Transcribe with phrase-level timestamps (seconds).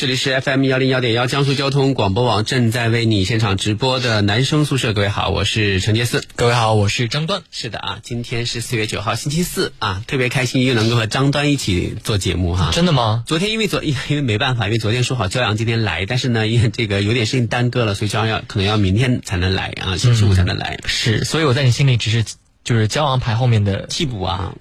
[0.00, 7.42] 这里是 FM 幺零幺点幺江苏交通广播网正在为你现场直播的男生宿舍，各位好，我是陈杰四，各位好，我是张端。
[7.50, 12.70] 是的啊，今天是四月九号星期四啊，特别开心又能够和张端一起做节目哈。
[12.72, 13.24] 真的吗？
[13.26, 20.80] 昨天因为昨 因为没办法，因为昨天说好焦阳今天来，但是呢，因为这个有点事情耽搁了，所以焦阳要可能要明天才能来啊，星期五才能来。
[20.86, 22.24] 是，所以我在你心里只是
[22.64, 24.54] 就是焦阳排后面的替补啊。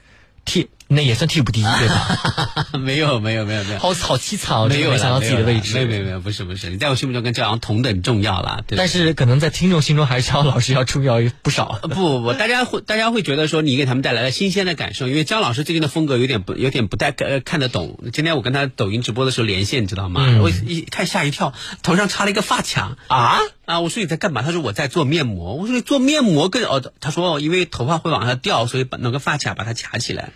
[0.43, 2.67] 替那也算替补第一 对吧？
[2.79, 4.67] 没有没有没有没有，好好凄惨哦！
[4.67, 8.61] 没有想到自己的位置，没有没有没有，不是不是，你在我心目中跟赵阳同等重要啦。
[8.75, 11.79] 但是可能在听众心中还是姜老师要重要 不少。
[11.83, 17.99] 不不不，大家会大家会觉得说你给他们带来了新鲜的感受，因为姜老师最近的风格有点不有点不太看得懂。
[18.11, 20.39] 今天我跟他抖音直播的时候连线，你知道吗？
[20.41, 23.79] 我一看吓一跳，头上插了一个发卡啊啊！
[23.81, 24.41] 我说你在干嘛？
[24.41, 25.53] 他说我在做面膜。
[25.53, 30.31] 我说你做面膜更哦，他说因为头发会往下掉，所以把弄个发卡把它卡起来。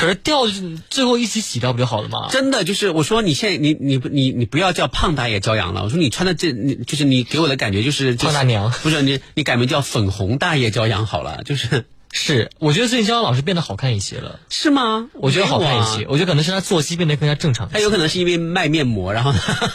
[0.00, 0.46] 可是掉
[0.88, 2.28] 最后一起洗掉不就好了吗？
[2.30, 5.84] 真的就是我说你现在你你不你你不要叫胖大爷骄阳了。
[5.84, 11.84] 我说你穿的这你就是你给我的感觉就是胖大娘，不是你你改名叫粉红大爷骄阳好了，就是。
[12.12, 15.08] 是，我觉得最近焦阳老师变得好看一些了，是吗？
[15.14, 17.68] 我觉得好看一些，我觉得可能是他作息变得更加正常。
[17.68, 19.32] 他有可能是因为卖面膜，然后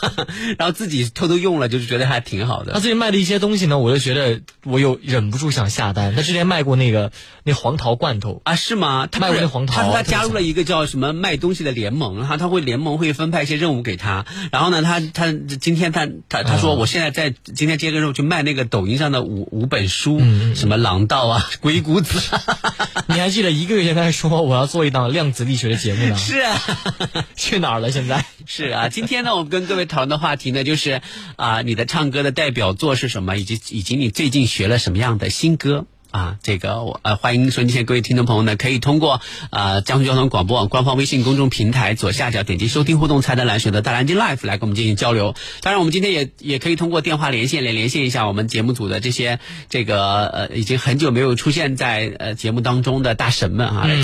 [0.59, 2.73] 然后自己偷偷用了，就是觉得还挺好的。
[2.73, 6.13] 他最近卖的一些东西呢，我就觉得我有忍不住想下单。
[6.13, 9.07] 他之前卖过那个那黄桃罐头啊，是吗？
[9.07, 14.25] 他卖过那黄桃，他他加入了一个叫什么卖东西的联盟，然后他会联盟会分派一些任务给他。
[14.51, 20.19] 然后呢，他他今天他他他说我现在在今天接个任务去卖那个抖音上的五五本书，
[20.53, 22.23] 什么狼道啊、鬼谷子。
[23.07, 26.17] 你还记得一个月前他还说我要做一档量子力学的节目呢？
[26.17, 26.61] 是啊，
[27.35, 27.91] 去哪儿了？
[27.91, 31.01] 现在是啊，今天呢，我们跟各位讨论的话题呢，就是
[31.35, 35.85] 啊，你的唱歌的代表作是什么，以及以及你最近学了什么样的新歌。
[36.15, 45.35] 啊，这个我呃，欢迎收听各位听众朋友呢，可以通过呃江苏交通广播网官方微信公众平台左下角点击收听互动菜单栏选择大蓝鲸 Life 来跟我们进行交流。
[45.59, 53.95] 当然，我们今天也也可以通过电话连线来连线一下我们节目组的这些这个呃已经很久没有出现在呃节目当中的大神们啊，来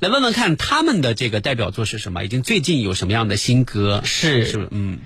[0.00, 4.00] 来问问看他们的这个代表作是什么，已经最近有什么样的新歌？
[4.06, 5.00] 是是嗯。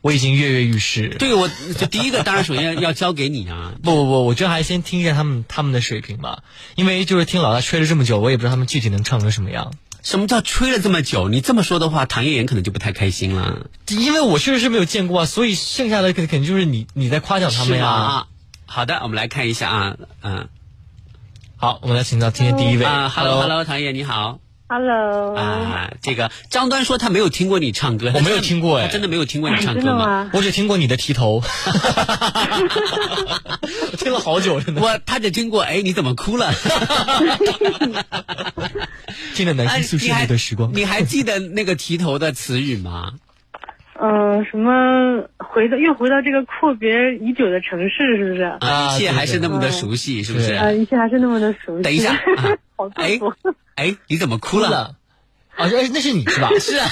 [0.00, 1.08] 我已经跃跃欲试。
[1.18, 3.72] 对，我就第一个当然首先要交给你啊！
[3.82, 6.42] 不不不，我觉得还是先听一下他们他们的水平吧，
[6.76, 9.72] 因为就是听老大吹了这么久，我也不知道他们具体能唱成什么样。
[10.02, 11.28] 什么叫吹了这么久？
[11.28, 13.66] 你这么说的话，唐嫣妍可能就不太开心了。
[13.88, 18.26] 因为我确实是没有见过啊，所以剩下的肯肯定就是你你在夸奖他们呀。
[18.64, 20.48] 好的，我们来看一下啊，嗯，
[21.56, 24.38] 好，我们来请到今天第一位啊，Hello Hello，唐嫣你好。
[24.70, 30.30] Hello 啊，这个张端说他没有听过你唱歌，我没有听过哎，他真的没有听过你唱歌吗？
[30.34, 31.40] 我只听过你的提头，
[33.96, 34.82] 听了好久，真的。
[34.82, 36.52] 我他只听过哎，你怎么哭了？
[39.34, 43.12] 听了男生宿舍里的时光，你还记得那个提头的词语吗？
[44.00, 48.42] 嗯，什么回到又回到这个阔别已久的城市，是不是？
[48.42, 50.52] 啊，一切还是那么的熟悉，是不是？
[50.52, 51.82] 啊，一切还是那么的熟悉。
[51.82, 52.14] 等一下，
[52.94, 53.18] 哎
[53.74, 54.94] 哎，你怎么哭了？
[55.58, 56.48] 啊，那那是你是吧？
[56.60, 56.88] 是啊，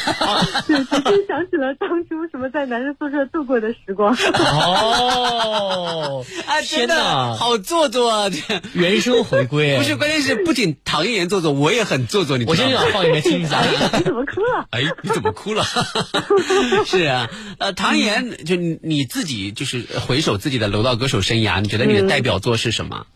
[0.67, 4.13] 就突然想起了当初什么在男生宿舍度过的时光。
[4.13, 8.29] 哦， 啊，天哪，好做作啊！
[8.73, 12.39] 原声回归， 不是，关键是不仅唐嫣妍做作，我也很做作。
[12.39, 13.63] 你我先想放一遍听一下。
[13.63, 14.67] 你怎么哭了？
[14.73, 15.65] 哎，你怎么哭了？
[16.87, 23.07] 是啊，呃，唐嫣，就你自己就是回首自己的楼道歌手生涯，你觉得你的代表作是什么？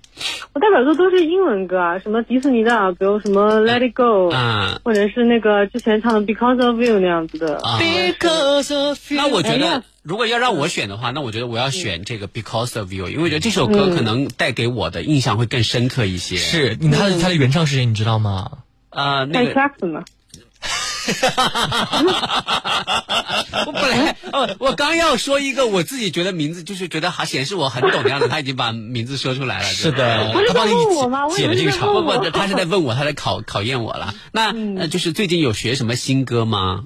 [0.53, 7.59] 我代表作都是英文歌啊，什么迪士尼的，比如什么 Let It Go，啊，或者是那个之前唱的 Because of You 那样子的。
[7.59, 9.17] Because of You。
[9.17, 16.37] 那我觉得，如果要让我选的话，那我觉得我要选这个 Because of You，因为我觉得这首歌可能带给我的印象会更深刻一些。
[16.37, 18.59] 是，他的他的原唱是谁，你知道吗？
[18.91, 19.55] 啊，那个。
[23.67, 29.65] 我本来哦，我刚要说一个我自己觉得名字就是觉得还显示我很懂的样子，他已经把名字说出来了。
[29.71, 30.73] 是的，他帮你
[31.37, 31.93] 解了这个场。
[31.93, 34.15] 不不，他是在问我，他在考考验我了。
[34.33, 36.85] 那那就是最近有学什么新歌吗？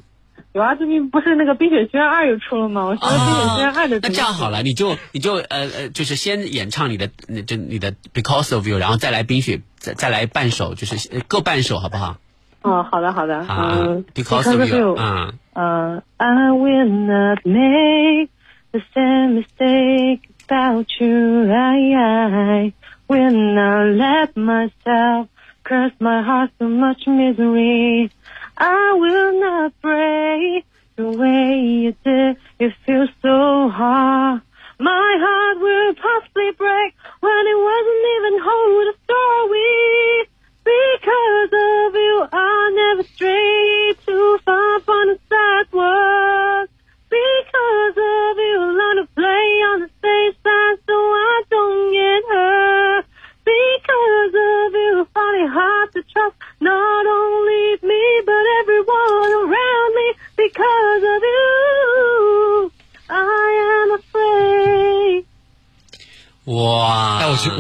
[0.53, 2.85] 有啊，最近不是那个《冰雪奇缘二》又出了吗？
[2.85, 3.99] 我学《冰雪奇缘二》的。
[4.01, 12.19] 那这样好了，你就你就呃呃，就是先演唱你的那就你的 Because of You，然后再来冰雪，再再来半首，就是各半首，好不好？
[12.64, 18.30] 哦，好的好的，嗯，because of you，嗯，呃，I will not make
[18.72, 21.50] the same mistake about you.
[21.52, 22.74] I
[23.08, 25.28] will not let myself
[25.64, 28.10] curse my heart so much misery.
[28.58, 30.66] I will not break
[30.98, 32.38] the way you did.
[32.60, 34.42] It feels so hard.
[34.80, 40.30] My heart will possibly break when it wasn't even whole a story.
[40.65, 46.69] Because of you, I never stray too far from the sidewalk.
[47.11, 48.34] Because 我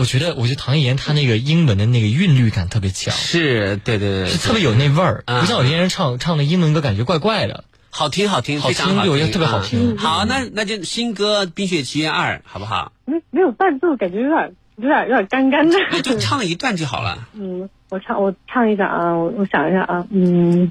[0.04, 7.64] 我觉得我觉得唐嫣她那个英文的那个韵律感特别强，是，对对对，是特别有那味儿，啊不像有些人唱唱的英文歌感觉怪怪的。
[7.88, 12.92] 好听好听，好非常好听对我觉得特别好听啊好，那那就新歌《冰雪奇缘二》好不好？
[13.06, 15.78] 没没有伴奏，感觉有点有点有点干干的。
[15.90, 17.26] 那就唱一段就好了。
[17.32, 20.20] 嗯，我唱我唱一下啊，我我想一下啊，嗯，
[20.52, 20.70] 因为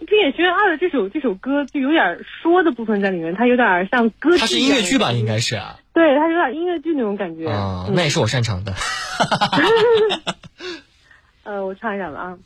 [0.00, 4.38] 冰雪奇缘二》的这首这首歌就有点说的部分在里面，它有点像歌剧。
[4.38, 5.12] 它是音乐剧吧？
[5.12, 5.79] 应该是啊。
[5.93, 7.47] 对，它有点音乐剧那种感觉。
[7.47, 8.73] 啊，嗯那也是我擅长的。
[11.43, 12.37] 呃，我唱一下吧啊。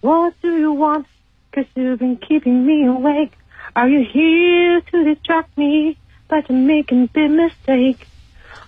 [0.00, 1.04] What do you want?
[1.52, 3.32] Cause you've been keeping me awake.
[3.74, 5.96] Are you here to distract me
[6.28, 8.06] by to making big mistake?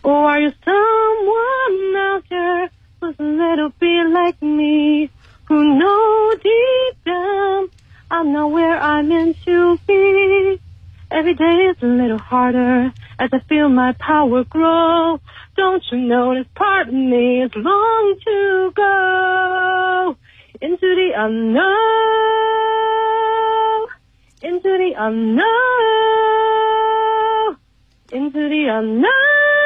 [0.03, 2.71] Or are you someone out there
[3.01, 5.11] who's a little bit like me?
[5.49, 7.69] Who know deep down
[8.11, 10.59] I'm not where I'm meant to be.
[11.11, 15.20] Every day is a little harder as I feel my power grow.
[15.56, 20.18] Don't you know this part of me is long to go
[20.62, 21.64] into the unknown,
[24.42, 25.44] into the unknown,
[28.12, 29.63] into the unknown.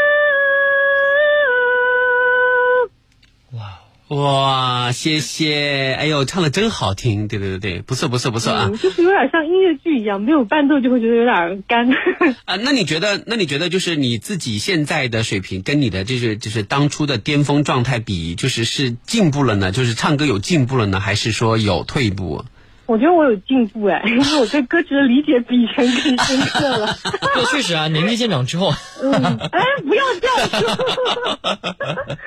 [4.09, 5.93] 哇，谢谢！
[5.99, 8.69] 哎呦，唱的真好听，对对对对，不错不错不错啊！
[8.71, 11.89] 嗯，就是有点像音乐剧一样，没有伴奏就会觉得有点干。
[12.45, 19.73] 啊，那你觉得，那你觉得就是你自己现在的水平跟你的就是就是当初的巅峰状态比，就是是进步了呢？
[19.73, 22.45] 就是唱歌有进步了呢，还是说有退步？
[22.87, 26.97] 我觉得我有进步哎， 因为我对歌曲的理解比以前更深刻了。
[27.35, 28.73] 对，确实啊，年纪渐长之后，
[29.03, 29.13] 嗯，
[29.51, 32.17] 哎，不要这样说。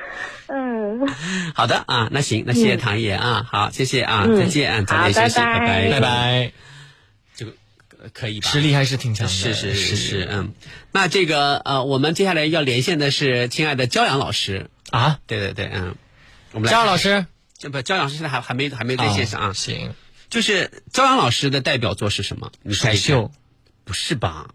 [0.52, 1.08] 嗯，
[1.54, 4.36] 好的啊，那行，那谢谢唐爷啊，好，谢谢啊，嗯。
[4.36, 5.58] 再见，早点休息，好拜。
[5.58, 5.90] 拜拜。
[5.90, 6.52] 拜拜，
[7.36, 7.52] 这个
[8.02, 8.50] 呃可以吧？
[8.50, 9.32] 实力还是挺强的。
[9.32, 10.52] 是是是是，嗯，
[10.92, 15.94] 那这个呃，我们接下来要连线的是亲爱的焦阳老师，啊，对对对，嗯，
[16.52, 17.24] 我们来张老师。
[17.56, 19.92] 这不焦阳老师现在还还没还没在线上啊，行，
[20.30, 22.50] 就是朝阳老师的代表作是什么？
[22.62, 23.32] 你猜一猜蜀绣，
[23.84, 24.50] 不是吧？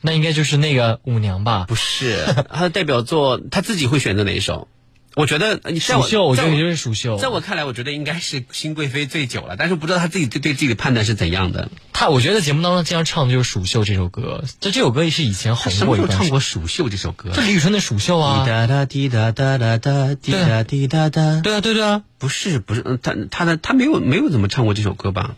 [0.00, 1.64] 那应该就是那个舞娘吧？
[1.68, 4.66] 不是，他的代表作他自己会选择哪一首？
[5.14, 7.18] 我觉得呃你在我蜀绣，我觉得你就是蜀绣。
[7.18, 11.70] 在我看来，我觉得应该是新贵妃醉酒了，但是不知道她自己对对自己的判断是怎样的。
[11.92, 14.44] 她，我觉得节目当中经常唱的就是《蜀绣》这首歌。
[14.60, 16.30] 这这首歌也是以前他红什么时候唱过一段时间。
[16.30, 17.30] 过《蜀绣》这首歌？
[17.30, 18.50] 就李宇春的《蜀绣》啊滴。
[18.50, 21.40] 答答滴答答答答滴答滴答答。
[21.40, 22.02] 对啊，对对啊。
[22.18, 25.34] 不是不是，嗯他他的他没有没有怎么唱过这首歌吧？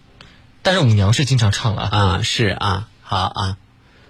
[0.63, 1.99] 但是舞娘是经常唱了啊。
[1.99, 3.57] 啊，是啊，好啊，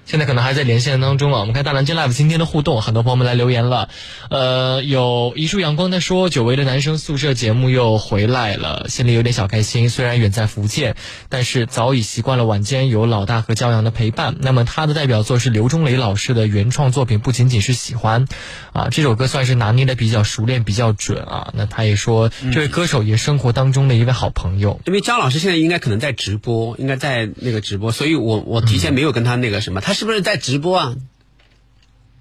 [0.06, 1.40] 现在可能还在连线当中啊。
[1.40, 3.88] 我们看大南京 live 今天的互动，很多朋友们来留言了。
[4.30, 9.88] 呃，有一束阳光在说，久违的男生宿舍节目又回来了，心里有点小开心。
[9.88, 10.96] 虽然远在福建，
[11.28, 14.36] 但是早已习惯了晚间有老大和骄阳的陪伴。
[14.40, 18.26] 那么他的代表作是刘忠雷老师的原创作品，不仅仅是喜欢，
[18.72, 21.52] 啊，这首歌算是拿捏的比较熟练、比较准啊。
[21.54, 24.80] 那他也说，这位歌手也是生活当中的一位好朋友。
[24.86, 30.96] 因为张老师现在应该可能在直播，应该在那个直播，所以我我提前没有跟他那个什么，他是不是在直播啊？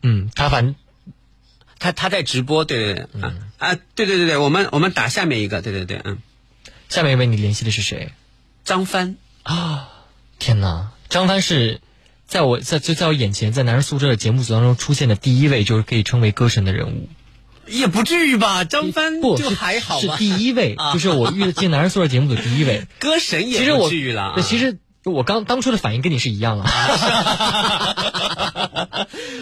[0.01, 0.75] 嗯，他反
[1.79, 6.19] 他他在直播，对对对，啊啊，对对对对，我们我们打下面一个，对对对，嗯，
[6.87, 8.13] 下面一位你联系的是谁？
[8.63, 9.89] 张帆啊，
[10.39, 11.81] 天哪，张帆是
[12.25, 17.09] 在我在就在我眼前，在男人宿舍的节目组当中出现的第一位，就是可以称为歌神的人物。
[17.65, 18.65] 也不至于吧？
[18.65, 20.17] 张帆不就还好吧？
[20.17, 22.85] 是第一位，啊就是我遇的进男人宿舍节目组第一位。
[22.99, 26.69] 歌神也不其实我至于了啊，对，其实我刚当初的反应跟你是一样啊。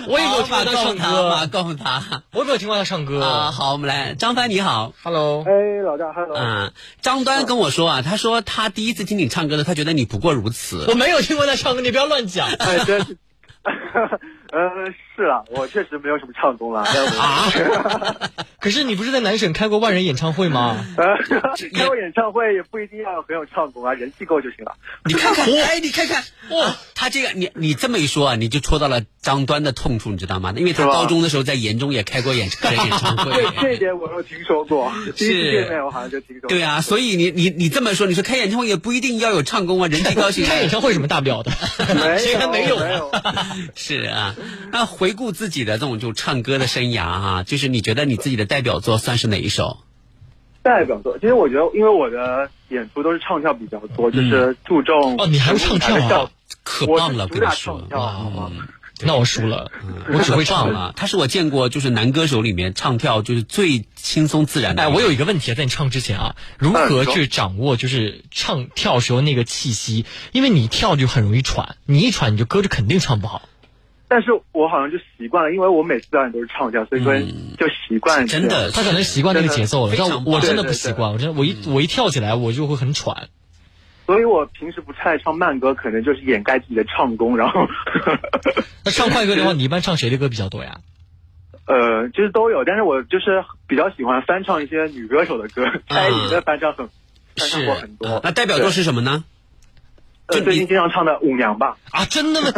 [0.08, 3.06] 我也没有听过他唱马歌，供他我也没有听过他唱啊。
[3.06, 3.52] 歌。
[3.52, 4.94] 好，我们来，张帆你好。
[5.04, 5.52] Hello，哎，
[5.86, 6.36] 老大，hello。
[6.38, 10.86] 嗯，张端跟我说啊，他说他第一次听你唱歌的，他觉得你不过如此。
[10.88, 12.50] 我没有听过他唱歌，你不要乱讲。
[12.50, 13.18] 哎，真是，
[14.52, 14.60] 呃，
[15.16, 16.82] 是啊，我确实没有什么唱功了。
[16.84, 17.50] 啊，
[18.60, 20.86] 可是你不是在南省开过万人演唱会吗？
[20.98, 21.06] 呃，
[21.74, 24.76] 开过演唱会也不一定要很有唱功啊，人气够就行了。
[25.06, 30.54] 你看看，哎，你看看，哇，他这个你你这么一说啊，你就戳到了张端的痛处，你知道吗？
[30.58, 33.32] 因为他高中的时候在延中也开过演唱会。
[33.32, 34.92] 对，这一点我有听说过。
[35.16, 36.50] 第一次见面我好像就听说过。
[36.50, 40.50] 对啊，所以你你你这么说，你说开演唱会也不一定要有唱功啊，人气高兴啊。
[40.50, 41.52] 开演唱会有什么大不了的？
[41.96, 43.12] 没谁还有没有没有。
[43.76, 44.36] 是啊，
[44.72, 49.78] 那回顾自己的这种就唱歌的生涯啊，就是你觉得你自己的代表作算是哪一首？
[50.64, 56.32] 代表作，其实我觉得，因为我的演出都是唱跳比较多，就是注重哦你还会唱跳啊
[56.64, 58.52] 可棒了，跟你说唱，跳，好吗？
[59.04, 59.72] 那我输了，
[60.14, 60.74] 我只会唱可棒。
[60.74, 60.94] 了。
[60.96, 64.84] 他是我见过就是男歌手里面唱跳就是最轻松自然的。
[64.84, 70.06] 哎，我有一个问题啊，在你唱之前啊，如何去掌握就是唱跳时候那个气息？
[70.32, 73.42] 因为你跳就很容易喘，你一喘你就歌就肯定唱不好。
[74.14, 77.02] 但是我好像就习惯了，因为我每次表演都是唱跳，所以
[77.58, 83.30] 就习惯真的他可能习惯那个节奏了，我我真的不习惯，我真的我一我一跳起来我就会很喘。
[84.06, 87.62] 所以我平时不太唱慢歌，可能就是掩盖自己的唱功，然后
[88.84, 90.82] 那唱快歌的话，你一般唱谁的歌比较多呀？
[91.68, 96.90] 呃，其实都有，但是我就是比较喜欢翻唱一些女歌手的歌，蔡依林的翻唱很
[97.38, 98.20] 翻唱过很多啊。
[98.26, 99.24] 那代表作是什么呢？
[100.26, 101.78] 呃，就最近经常唱的《舞娘》吧。
[101.92, 102.50] 啊，真的吗？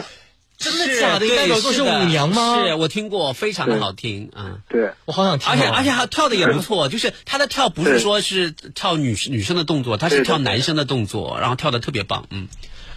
[0.63, 1.19] 真的假的？
[1.19, 2.63] 对代表作是舞娘吗？
[2.65, 4.59] 是我听过，非常的好听啊。
[4.69, 5.51] 对，我好想听哦。
[5.51, 12.47] 而且而且还跳的也不错，就是他的跳不是说是跳女女生的动作，他是跳男生的动作，然后跳的特别棒，嗯。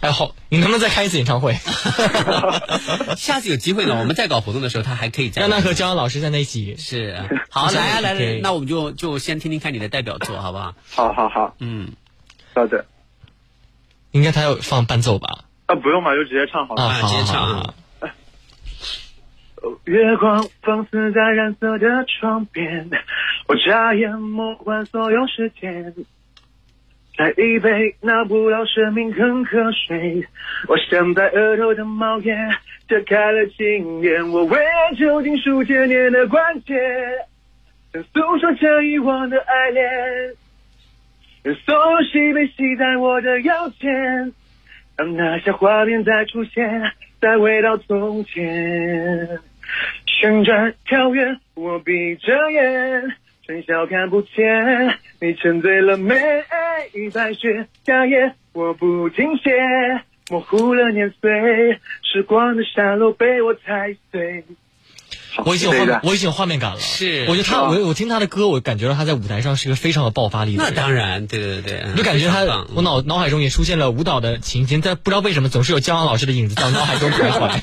[0.01, 1.57] 哎好，你能不能再开一次演唱会？
[3.17, 6.77] 下次有机会呢，我们再搞活动的时候，他还可以再让他和焦老师站在一起。
[6.79, 10.75] 是 好来啊来来，那我们就就先听听看你的代表作，好不好？
[10.91, 11.93] 好好好，嗯，
[12.55, 12.85] 好的。
[14.13, 15.46] 应该他要放伴奏吧？
[15.67, 16.93] 啊，不用嘛，就直接唱好了。
[17.03, 17.75] 直接唱。
[19.85, 22.89] 月光放肆在染色的窗边，
[23.49, 25.93] 我眨眼梦幻所有时间。
[27.17, 30.29] 再一杯那不老生命恒河水，
[30.69, 32.37] 我想在额头的冒烟
[32.87, 36.77] 遮开了惊艳，我为爱究竟数千年的关键，
[37.93, 40.37] 想诉说着遗忘的爱恋，
[41.43, 44.35] 让所有喜悲系在我的腰间，
[44.97, 49.39] 让那些画面再出现，再回到从前。
[50.07, 53.13] 旋转跳跃，我闭着眼，
[53.45, 54.45] 春宵看不见，
[55.21, 56.15] 你沉醉了没，
[57.13, 59.51] 白雪夏夜，我不停歇，
[60.31, 64.45] 模糊了年岁，时光的沙漏被我踩碎。
[65.45, 66.81] 我已经有画面，我已经有画面感了。
[66.81, 70.71] 是我觉得他，我我听他的歌，我感觉到他在舞台上是一个非常有爆发力的那。
[70.71, 77.61] 当然，对对对，嗯我就感觉他我脑脑海中也出现了舞蹈的情景，但不知道为什么总是有焦阳老师的影子在我脑海中徘徊。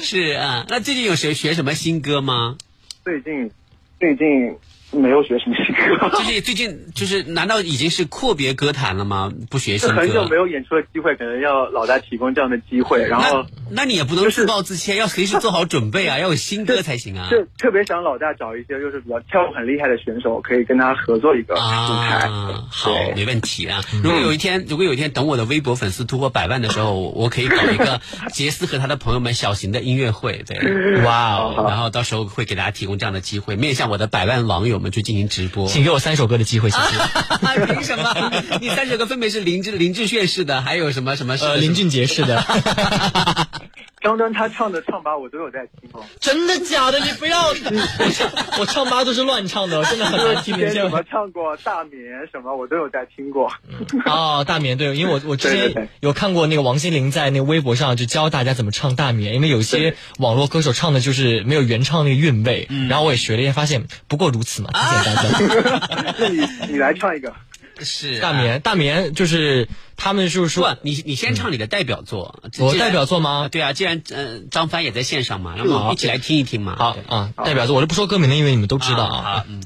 [0.02, 0.66] 是啊。
[0.68, 2.56] 那最近有谁学什么新歌吗？
[3.04, 3.50] 最近
[3.98, 4.56] 最近
[4.92, 9.32] 没有学什么新歌， 最近最近就是，难道已经是阔别歌坛了吗？
[9.50, 9.94] 不学新歌？
[9.94, 17.28] 是很久没有演出的机会，可能要老大提供这样的机会，然后那那你也不能自暴自弃，要随时做好准备啊， 要有新歌才行啊。
[17.30, 22.28] 就特别想老大找一些就是比较跳舞很厉害的选手，可以跟他合作一个舞台。
[22.28, 23.80] 啊，好，没问题啊。
[24.04, 28.00] 如果有一天，如果有一天等我的微博粉丝突破百万的时候，我我可以搞一个
[28.32, 35.66] 杰斯和他的朋友们小型的音乐会，对，哇哦，然后到时候会给大家提供这样的机会，面向我的百万网友们去进行直播。
[35.68, 37.66] 请给我三首歌的机会，谢谢。
[37.72, 38.32] 凭什么？
[38.60, 41.50] 你三首歌分别是林志林志炫式的，还有什么什么式的？
[41.52, 42.44] 呃，林俊杰式的，
[44.02, 46.04] 张端他唱的唱吧我都有在听哦。
[46.20, 46.98] 真的假的？
[47.04, 47.48] 你不要，
[48.58, 50.56] 我唱吧都是乱唱的，真的很难听。
[50.70, 53.50] 什么唱过大眠什么，我都有在听过。
[54.06, 66.14] 哦， 大眠对，因为我我之前有看过那个王心凌在那个微博上就教大家怎么唱大眠，因为有些网络歌手唱的就是没有原唱那个韵味，然后我也学了一下，发现不过如此嘛，挺简单的。
[66.18, 67.32] 那你你来唱一个。
[67.84, 72.40] 是大眠，大眠就是他们就是说，你你先唱你的代表作。
[72.58, 76.76] 我代表作吗啊对啊，既然呃张帆也在线上嘛，那我们一起来听一听嘛。
[76.78, 79.22] 好啊，代表作我就不说歌名了，因为你们都知道啊。
[79.22, 79.62] 好嗯。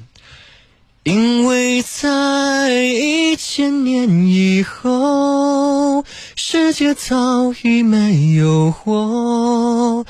[1.07, 10.05] 因为在一千年以后，世界早已没有我，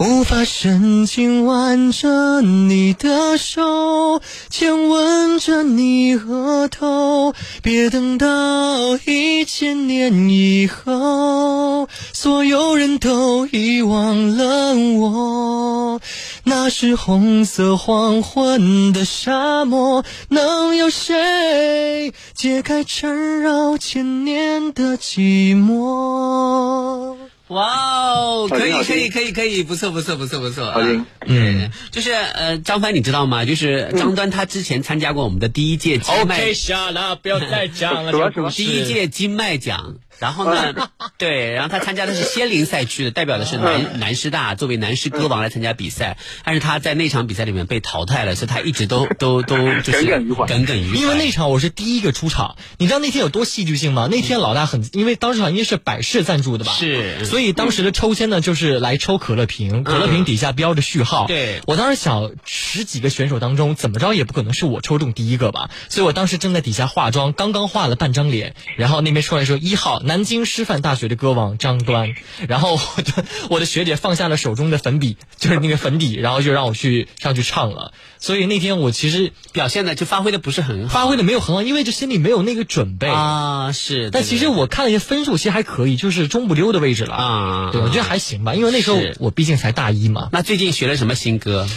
[0.00, 7.32] 无法深情挽着你的手，亲吻着你额头。
[7.62, 16.00] 别等到一千年以后，所有人都遗忘了我。
[16.42, 20.04] 那是红色黄昏的沙漠，
[20.40, 27.16] 能有谁解开缠绕千年的寂寞？
[27.48, 27.66] 哇
[28.14, 30.70] 哦，可以可以可以可以，不错不错不错不错。
[30.70, 33.44] 好听啊嗯，就是呃，张帆你知道吗？
[33.44, 38.12] 就是张端他之前参加过我们的第一届金麦 OK，下了，不要再讲了，
[38.54, 50.46] 第一届金麦奖，然后呢， 对，然后他参加的是仙林赛区的，代表的是南南师大作为南师歌王来参加比赛，但是他在那场比赛里面被淘汰了，所以他一直都都都就是耿耿于怀。
[50.46, 50.96] 耿耿于怀。
[51.00, 54.08] 因为那场我是第一个出场，你知道那天有多戏剧性吗？
[54.10, 57.24] 那天老大很，因为当时好像应该是百事赞助的吧，是。
[57.24, 61.26] 所以当时的抽签呢就是来抽可乐瓶，可乐瓶底下标着序号。
[61.26, 61.60] 对。
[61.66, 71.20] 我当时想十几个选手当中，怎么着也不可能是我抽中第一个吧，所以我当时正在底下化妆，刚刚化了半张脸，然后那边出来说一号南京师范大学的。
[71.20, 72.14] 歌王张端，
[72.48, 77.92] 然后我的 我的学姐放下了手中的粉笔，就是那个粉底，然后就让我去上去唱了。
[78.18, 83.72] 所以那天我其实表现的就发挥的不是很好，发挥的没有很好，因为这心里没有那个准备啊。
[83.72, 87.70] 是，但其实我看了一些分数，其实还可以，就是中不溜的位置了啊。
[87.70, 90.30] 对，我觉得还行吧，因为那时候我毕竟才大一嘛。
[90.32, 91.68] 那最近学了什么新歌？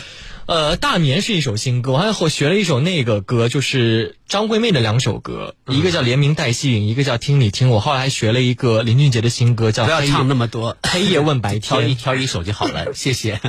[0.46, 7.78] 呃，大年是一首新歌，我还我学了一首那个歌，就是张惠妹的两首歌，一个叫《连名带姓》，一个叫《听你听我》。
[7.82, 13.40] 后来还学了一个林俊杰的新歌，叫不要唱那么多，《黑夜问白天》， 挑一挑一首就好了， 谢谢。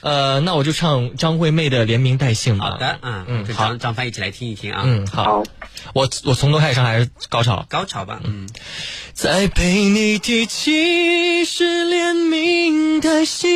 [0.00, 2.70] 呃，那我就唱张惠妹的《连名带姓》吧。
[2.70, 4.80] 好的，嗯嗯，跟好张张帆一起来听一听啊。
[4.86, 5.42] 嗯，好，
[5.92, 7.66] 我我从头开始唱还是高潮？
[7.68, 8.48] 高潮吧，嗯。
[9.12, 13.50] 再被你提起是连名带姓。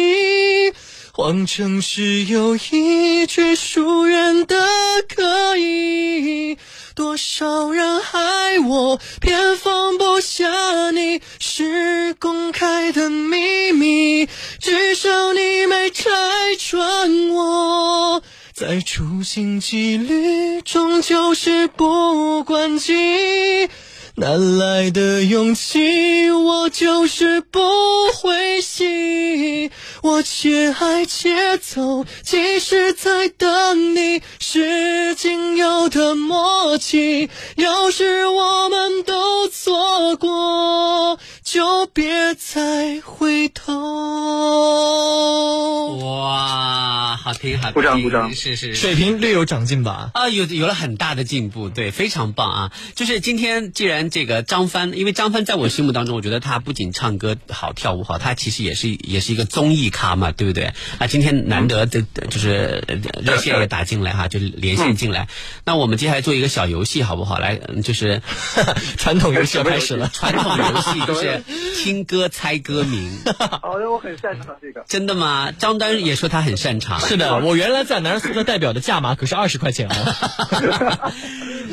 [1.17, 4.57] 谎称是有一句疏远的
[5.09, 6.59] 可以，
[6.97, 14.27] 多少人爱我，偏放不下你，是公开的秘密，
[14.59, 16.11] 至少你没拆
[16.59, 18.21] 穿我。
[18.53, 23.69] 在处心积虑，终究是不关己。
[24.17, 26.31] 哪来的勇气？
[26.31, 27.59] 我就是不
[28.15, 29.73] 会信。
[30.03, 37.29] 我且爱且走，即使在等你，是仅有的默契。
[37.57, 43.73] 要是我们都错过，就别再回头。
[46.05, 50.11] 哇，好听好听，鼓掌鼓掌是是水平略有长进吧？
[50.15, 52.71] 啊，有有了很大的进步，对，非常棒啊！
[52.95, 60.73] 就是今天既然这个张帆，因为张帆在我心目当中，我觉得他不仅唱歌好、跳舞好，他其实也是也是一个综艺咖嘛，对不对？
[60.99, 65.29] 啊，今天难得的就是呃热线也打进来哈，就是连线进来。
[65.65, 67.39] 那我们接下来做一个小游戏好不好？
[67.39, 68.23] 来，嗯就是
[68.97, 70.11] 传统游戏要开始了。
[70.15, 71.43] 传统游戏就是
[71.77, 73.11] 听歌猜歌名。
[73.63, 74.85] 好的，我很擅长这个。
[74.89, 75.53] 真的吗？
[75.53, 77.01] 张丹也说他很擅长。
[77.01, 79.95] 是的，我原来在男人宿舍代表的价码可是二十块钱啊。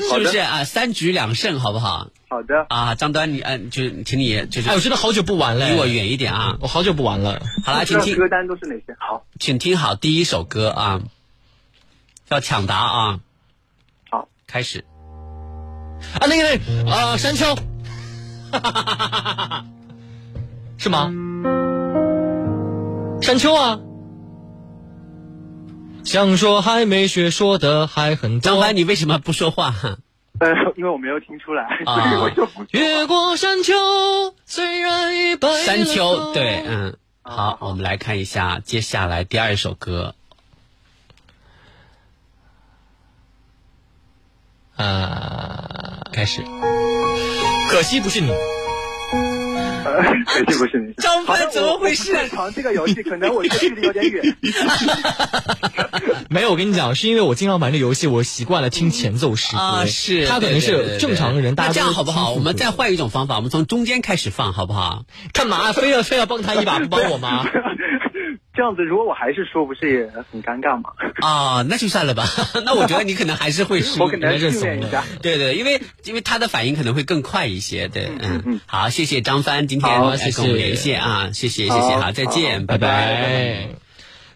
[0.09, 0.63] 是不是啊？
[0.63, 2.09] 三局两胜，好不好？
[2.31, 2.65] 好的。
[2.69, 6.55] 啊，张端，你嗯，就请你就是，哎，我真的好久不玩了，离我远一点啊！
[6.61, 7.41] 我好久不玩了。
[7.65, 8.95] 好了，请听歌单都是哪些？
[8.97, 11.01] 好，请听好第一首歌啊，
[12.29, 13.19] 要抢答啊！
[14.09, 14.85] 好，开始。
[16.13, 17.53] 啊，那个那个啊，山丘，
[20.79, 21.11] 是吗？
[23.21, 23.81] 山丘啊。
[26.05, 28.41] 想说还没学，说的还很多。
[28.51, 29.75] 张帆，你为什么不说话？
[30.41, 32.65] 呃， 因为我没有听出来，啊所以我就不。
[32.71, 33.73] 越过山丘，
[34.45, 40.15] 虽然已白了山丘，对，嗯，好，我们来看一下接下来第二首歌。
[44.77, 46.41] 呃，开始。
[47.69, 48.31] 可惜不是你。
[49.83, 50.93] 呃，可惜不是你。
[50.97, 54.35] 张帆怎么回事擅长这个游戏，可能我这个距离有点远。
[56.29, 59.61] 没有，我跟你讲，是因为我经常玩这游戏，我习惯了听前奏诗歌。
[59.61, 62.31] 啊，是，他可能是正常人，大家这样好不好？
[62.31, 65.03] 我们再换一种方法，我们从中间开始放，好不好？
[65.33, 65.73] 干嘛？
[65.73, 67.45] 非要非要帮他一把，不帮我吗？
[68.53, 70.91] 这样子，如果我还是说，不是也很尴尬吗？
[71.21, 72.25] 啊，那就算了吧。
[72.65, 75.03] 那我觉得你可能还是会输， 我可能认怂一下。
[75.21, 83.67] 对对，因为因为他的反应可能会更快一些，对，嗯，好，谢谢张帆今天来好谢谢跟我们连线啊，谢谢谢谢，好好，再见，拜拜拜。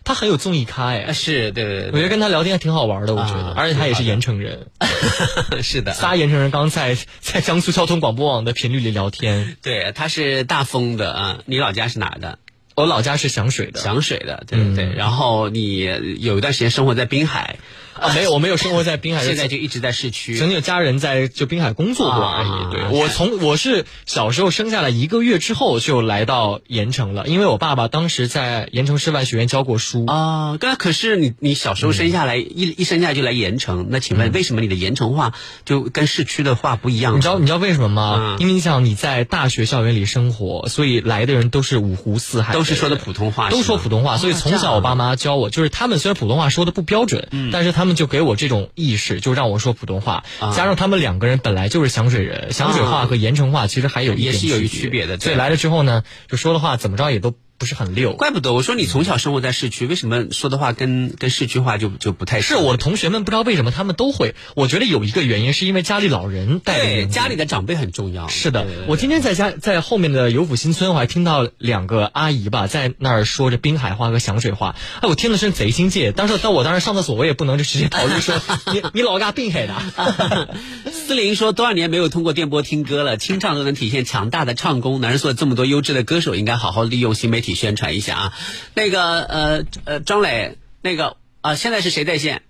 [0.05, 4.67] 他很有综艺咖啊，哎，是，对对对我觉得跟他聊天还挺好玩的，我觉得，啊而且他也是盐城人，
[5.63, 9.57] 是的，仨盐城人刚在在江苏交通广播网的频率里聊天。
[9.63, 12.37] 对，他是大丰的啊，你老家是哪的？
[12.75, 14.93] 我老家是响水的，响水的，对对对。
[14.95, 15.79] 然后你
[16.19, 17.57] 有一段时间生活在滨海，
[17.99, 20.35] 啊，没有，我没有生活在滨海，现在就一直在市区。
[20.37, 22.73] 曾经有家人在就滨海工作过而啊已。
[22.73, 30.05] 对我从我是小时候生下来一个月之后就来到盐城了，因为我爸爸当时在盐城师范学院教过书。
[30.07, 37.15] 啊，那可是你你小时候生下来、一一生下来就来盐城，那请问为什么你的盐城话就跟市区的话不一样？
[37.17, 38.15] 你知道你知道为什么吗？
[38.19, 50.23] 嗯因为你想你在大学校园里生活，所以来的人都是五湖四海，都是说的普通话，都说普通话，所以啊从小我爸妈教我，就是他们虽然普通话说的不标准，但是他们就给我这种意识，就让我说普通话。
[50.39, 50.51] 啊。
[50.53, 55.23] 加上他们两个人本来就是响水人，响水话和盐城话其实还有一点也是有区区别的对。
[55.23, 58.13] 所以来了之后呢，就说的话怎么着也都不是很溜。
[58.13, 68.27] 怪不得我说你从小生活在市区，为什么说的话跟跟市区话就就不太是我的同学们不知道为什么他们都会，我觉得有一个原因是因为家里老人带着对家里的长辈很重要。
[68.27, 76.11] 是的我今天在家在后面的游府新村，我还听到两个阿姨吧在那儿说着滨海话和响水话，哎，我听了真贼亲切。
[76.11, 78.35] 当时到我当时上厕所，我也不能就直接跑去说
[78.73, 80.55] 你你老家滨海的。
[80.91, 84.99] 思林说多少年没有通过电波听歌了，清唱都能体现强大的唱功。
[85.01, 88.33] 男人说这么多优质的歌手，应该好好利用新媒体体宣传一下啊。
[88.73, 92.41] 那个呃呃，张磊，那个啊、现在是谁在线？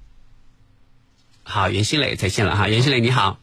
[1.43, 3.39] 好，袁新磊在线了哈，袁新磊你好。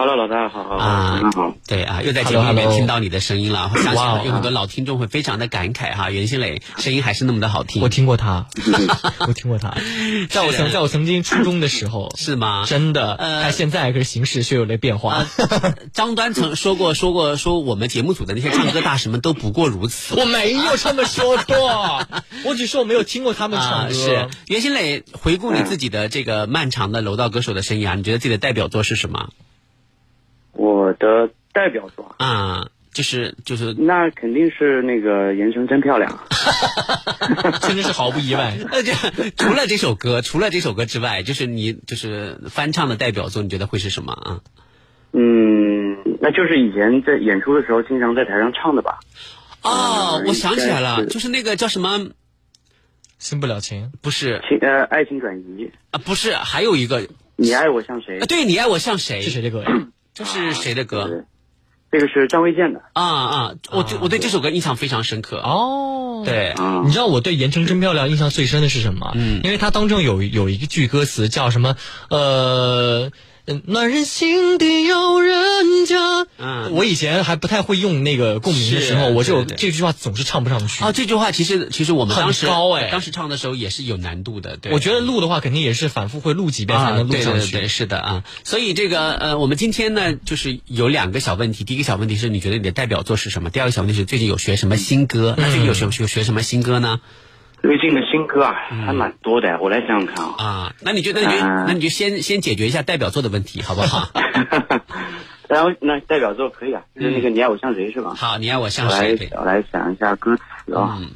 [0.00, 1.54] Hello，老大好，好，啊你好。
[1.68, 6.10] 对啊，又在节目里面听到你的声音了，我相信有很多老听众会非常的感慨哈。
[6.10, 8.46] 袁新磊声音还是那么的好听，我听过他，
[9.28, 9.74] 我听过他，
[10.30, 12.64] 在我曾在我曾经初中的时候，是吗？
[12.66, 15.26] 真的，呃他现在可是形势却有了变化。
[15.92, 20.18] 张端曾说过 说过说我们节目组的那些唱歌大神们都不过如此。
[20.18, 22.06] 我没有这么说过，
[22.46, 23.92] 我只说我没有听过他们唱啊，歌。
[23.92, 29.28] 是袁新磊，回顾你自己的这个漫长的楼道歌手的生涯，你觉得自己的代表作是什么？
[30.52, 36.18] 我的代表作，啊，就是就是，那肯定是那个《言声真漂亮》。
[37.66, 38.56] 真的是毫不意外。
[38.70, 38.92] 那，这
[39.36, 44.40] 除了这首歌，除了这首歌之外，就是你就是翻唱的代表作，你觉得会是什么啊？
[45.12, 48.98] 嗯，那就是以前在演出的时候经常在台上唱的吧？
[49.62, 52.10] 哦，嗯我想起来了，是就是那个叫什么？
[53.18, 58.26] 新不了情，不是情呃，爱情转移，啊，不是，还有一个你爱我像谁啊，？
[58.26, 59.20] 对你爱我像谁？
[59.20, 59.70] 是谁的歌呀？
[60.14, 61.06] 这是谁的歌？
[61.08, 61.22] 对
[61.92, 62.80] 这个是张卫健的。
[62.92, 63.54] 啊啊！
[63.72, 65.38] 我对我对这首歌印象非常深刻。
[65.38, 66.22] 哦，。
[66.24, 69.10] 对，啊你知道我对《盐城真漂亮》印象最深的是什么？
[69.16, 71.76] 嗯因为它当中有有一句歌词叫什么？
[72.10, 73.12] 呃，嗯
[73.66, 76.26] 暖人心底有人家。
[76.38, 80.84] 嗯我以前还不太会用那个共鸣的时候，我就这句话总是唱不上去。
[80.84, 84.56] 啊，这句话其实其实我们很当时高哎当时唱的时候也是有难度的。
[84.56, 87.28] 对，我觉得录的话肯定也是反复会录几遍才能录上去。
[87.28, 88.24] 啊对对对，是的啊。
[88.44, 91.64] 所以这个呃，我们今天呢，就是有两个小问题。
[91.64, 93.50] 第一个小问题是你觉得你的代表作是什么？
[93.50, 95.34] 第二个小问题是最近有学什么新歌？
[95.36, 97.00] 那最近有学有学什么新歌呢？
[97.62, 98.54] 最近的新歌啊，
[98.86, 99.58] 还蛮多的。
[99.60, 100.34] 我来想想看啊。
[100.38, 104.08] 啊，那你就那你就啊那你就先先解决一下代表作的问题，好不好？
[105.48, 108.14] 然后那代表作可以啊，就是那个你爱我像谁是吧？
[108.16, 109.28] 好，你爱我像我来谁？
[109.36, 110.98] 我来想一下歌词啊。
[111.00, 111.10] 嗯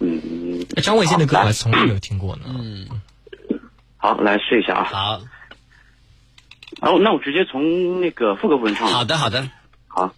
[0.00, 2.42] 嗯，张卫健的歌我还从来没有听过呢。
[2.48, 2.86] 嗯，
[3.96, 4.84] 好，来试一下啊。
[4.84, 5.20] 好
[6.82, 8.88] 然后那我直接从那个副歌部分唱。
[8.88, 9.48] 好的好的，
[9.86, 10.12] 好。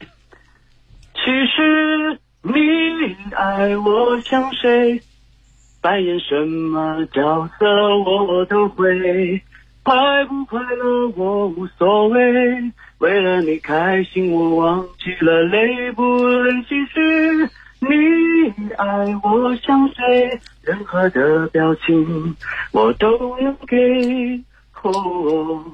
[1.15, 1.21] 其
[1.55, 5.03] 实你爱我像谁，
[5.87, 7.65] 扮演什么角色
[8.05, 9.41] 我都会，
[9.85, 12.21] 快不快乐我无所谓，
[12.99, 16.51] 为了你开心我忘记了累不累。
[16.69, 18.87] 其实你爱
[19.23, 22.35] 我像谁，任何的表情
[22.73, 24.43] 我都能给。
[24.83, 25.65] 哦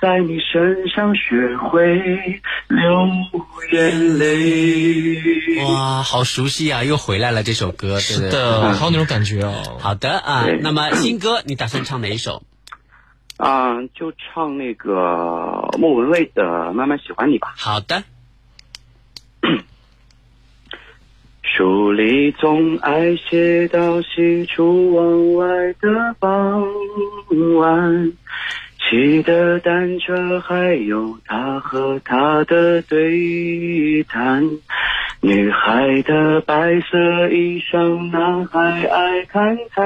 [0.00, 3.08] 在你身上学会流
[3.72, 5.64] 眼泪。
[5.64, 9.78] 哇，好熟悉啊，又回来了这首歌，是的，好有那种感觉哦。
[9.80, 12.42] 好的啊，那么新歌你打算唱哪一首？
[13.38, 17.52] 啊、就唱那个莫文蔚的《慢慢喜欢你》吧。
[17.58, 18.02] 好的，
[21.42, 26.66] 书里总爱写到喜出望外的傍
[27.58, 28.12] 晚，
[28.88, 34.48] 骑的单车，还有他和他的对谈。
[35.22, 39.82] 女孩的白色衣裳，男孩爱看她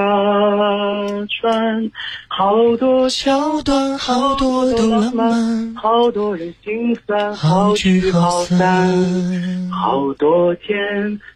[1.41, 1.91] 穿。
[2.29, 8.61] 好多桥段，好多的浪漫，好多人心酸，好聚好散。
[9.71, 11.19] 好多天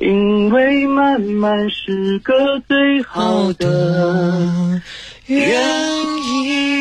[0.00, 4.80] 因为慢慢是个最好的
[5.26, 5.60] 原
[6.32, 6.80] 因。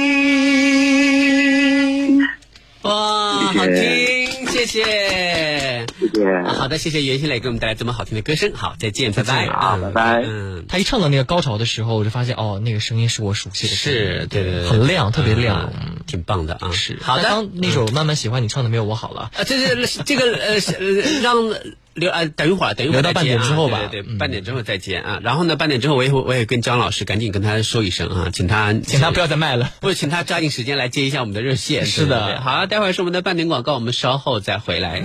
[2.83, 5.85] 哇，好听，谢谢。
[5.99, 6.43] 谢谢。
[6.55, 8.53] 好的，谢谢袁心磊给我们带来这么好听的歌声。
[8.53, 9.47] 好，再见，拜拜。
[9.47, 15.73] 啊拜拜嗯，他一唱到那个高潮的时候，我就发现哦，那个声音是我熟悉的声音，是，对对对，很亮，特别亮。
[15.75, 16.71] 嗯挺棒的啊。
[16.71, 17.23] 是好的。
[17.23, 19.29] 刚那首《慢慢喜欢你》唱的没有我好了。
[19.35, 21.35] 啊，这是这个呃呃让
[21.99, 25.19] 留啊，等一会儿，等一会儿留到半点之后吧对对半点之后再接啊。
[25.21, 29.71] 然后呢，半点之后我也会我也跟张老师赶紧跟他说一声啊，请他请他不要再卖了。
[29.81, 31.85] 不是，请他抓紧时间来接一下我们的热线。
[31.85, 35.03] 是的对对对好，待会儿是我们的半点广告，我们稍后再回来。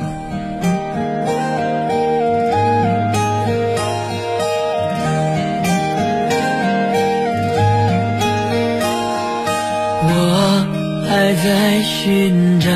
[10.06, 12.70] 我还在寻找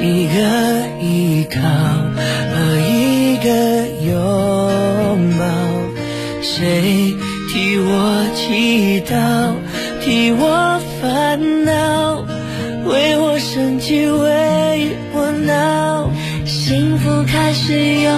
[0.00, 1.60] 一个依靠
[6.44, 7.16] 谁
[7.48, 9.54] 替我祈祷，
[10.04, 12.22] 替我烦恼，
[12.86, 16.10] 为我生气，为我闹，
[16.44, 18.12] 幸福开始有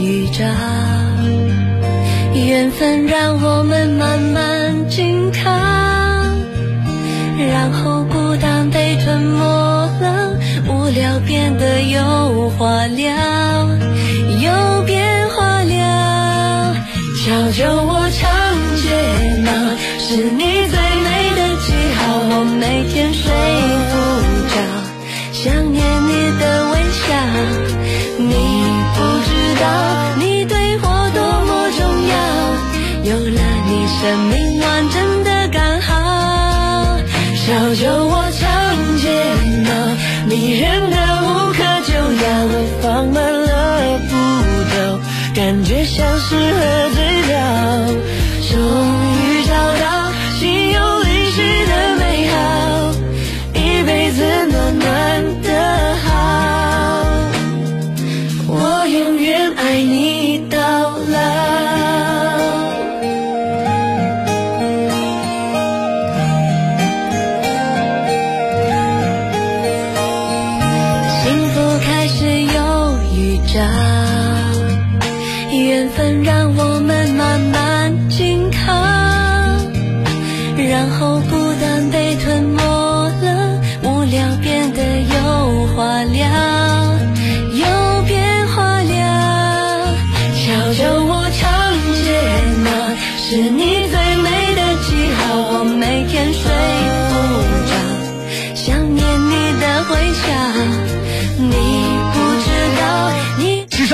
[0.00, 0.44] 预兆。
[2.34, 5.48] 缘分让我们慢慢紧靠，
[7.38, 9.40] 然后孤单被吞没
[10.00, 10.36] 了，
[10.68, 13.14] 无聊变得有话聊，
[34.00, 36.98] 生命完整的刚好。
[37.34, 39.08] 小酒窝长睫
[39.64, 39.70] 毛，
[40.28, 44.14] 迷人的无可救药，我放慢了步
[44.72, 44.76] 骤，
[45.34, 46.90] 感觉像是喝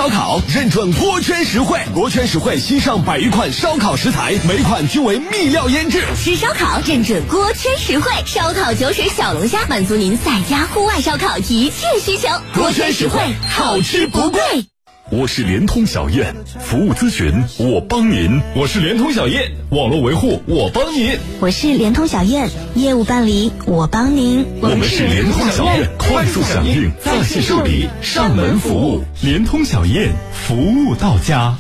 [0.05, 6.05] 烧烤认准锅圈实惠，锅圈实惠新上百余款烧烤食材，每款均为秘料腌制。
[6.15, 12.29] 吃烧烤认准锅圈实惠，烧烤酒水小龙虾满足您在家户外烧烤一切需求。
[12.53, 14.41] 锅圈实惠好吃不贵。
[15.11, 18.41] 我是联通小燕，服务咨询我帮您。
[18.57, 21.19] 我是联通小燕，网络维护我帮您。
[21.41, 24.47] 我是联通小燕，业务办理我帮您。
[24.63, 29.03] 我们是联通小燕，快速响应，在线受理，上门服务。
[29.21, 31.59] 联通小燕，服务到家。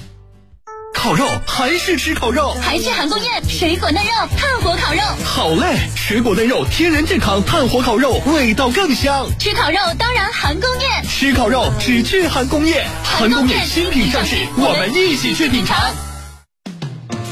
[1.04, 5.00] 烤肉还是吃烤肉，还是韩宫宴，水果嫩肉，炭火烤肉。
[5.22, 5.78] 好嘞！
[5.94, 9.26] 水果嫩肉，天然健康，炭火烤肉，味道更香。
[9.38, 15.78] 吃烤肉当然韩工宴，吃烤肉只去韩工宴，韩工宴新品上市，我们一起去品尝。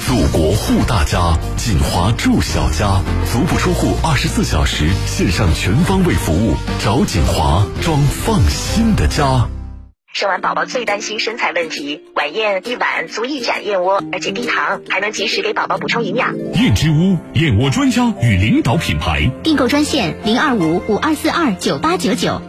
[0.07, 3.01] 祖国护大家，锦华住小家，
[3.33, 9.49] 足不出户，二十四小时线上全方位服务，找锦华装放心的家。
[10.13, 16.37] 生完宝宝最担心身材问题，晚宴一碗足以展燕窝，而且低糖，还能及时给宝宝补充营养。
[16.53, 22.43] 燕之屋燕窝专家与领导品牌，订购专线零二五五二四二九八九九。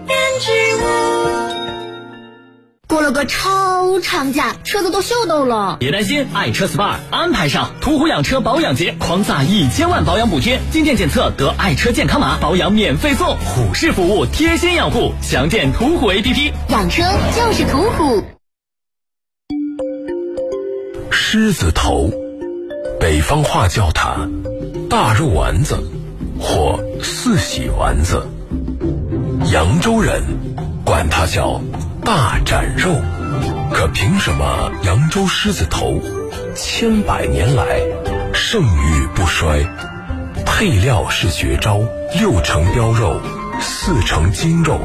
[2.94, 5.78] 过了个超长假，车子都秀逗了。
[5.80, 16.54] 别担心，爱车 SPA 安排上，途虎养车保养节狂撒一千万保养补贴，进店检测得爱车健康码，保养免费送，虎式服务，贴心养护，详见途虎 APP。
[16.70, 17.02] 养车
[17.36, 18.24] 就是途虎。
[21.10, 22.12] 狮子头，
[23.00, 24.30] 北方话叫它
[24.88, 25.80] 大肉丸子
[26.40, 28.28] 或四喜丸子，
[29.52, 30.22] 扬州人
[30.86, 31.60] 管它叫
[32.04, 33.02] 大斩肉。
[33.72, 36.00] 可凭什么扬州狮子头
[36.56, 37.82] 千百年来
[38.34, 39.66] 盛誉不衰？
[40.46, 41.80] 配料是绝招，
[42.20, 43.20] 六成膘肉，
[43.60, 44.80] 四成精肉，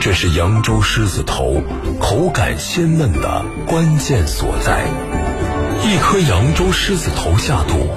[0.00, 1.62] 这是扬州狮子头
[2.00, 4.86] 口感鲜嫩的关键所在。
[5.84, 7.90] 一颗扬州狮子头下肚，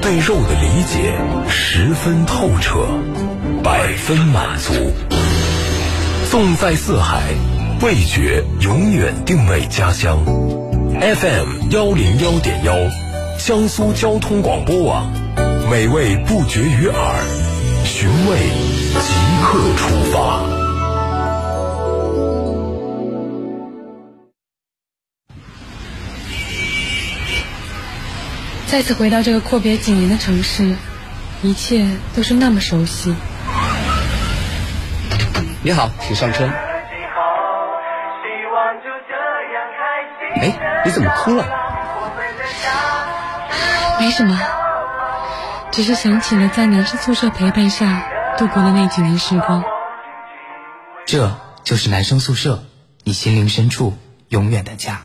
[0.00, 2.86] 对肉的理解十分透彻，
[3.62, 4.72] 百分满足。
[6.30, 7.22] 纵在四海，
[7.84, 10.24] 味觉永远定位家乡。
[11.02, 12.74] Fm 幺零幺点幺
[13.38, 15.12] 江苏交通广播网
[15.70, 17.24] 美味不绝于耳
[17.84, 18.38] 寻味
[19.02, 20.40] 即刻出发。
[28.66, 30.74] 再次回到这个阔别几年的城市
[31.42, 33.14] 一切都是那么熟悉。
[35.62, 36.73] 你好请上车。
[40.44, 41.46] 哎，你怎么哭了？
[43.98, 44.38] 没什么，
[45.72, 49.64] 只是想起了在男生宿舍陪伴下度过的那几年时光。
[51.06, 52.62] 这就是男生宿舍，
[53.04, 53.96] 你心灵深处
[54.28, 55.04] 永远的家。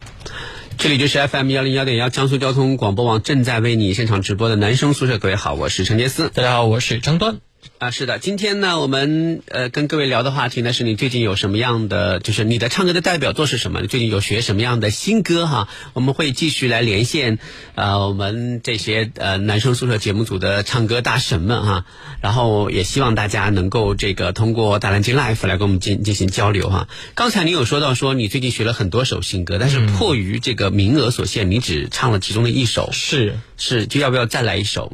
[0.78, 7.38] 这里就是 FM 幺零幺点幺江苏交通广播网正在为你现场直播的男生宿舍，各位好，我是陈杰思，大家好，我是张端。
[7.78, 13.80] 啊，是的，今天呢，我们呃跟各位聊的话题呢，是你最近有什么样的，就是你的唱歌的代表作是什么？
[13.80, 15.70] 你最近有学什么样的新歌哈？
[15.94, 17.40] 我们会继续来连线，
[17.76, 21.86] 呃，我们这些呃男生宿舍节目组的唱歌大神们哈，
[22.22, 26.90] 然后也希望大家能够这个通过大蓝鲸 Life 来跟我们进进行交流哈。
[27.16, 34.94] 刚才你有说到说你最近学了很多首新歌，但是迫于这个名额所限，你只唱了其中的一首，是是，就要不要再来一首？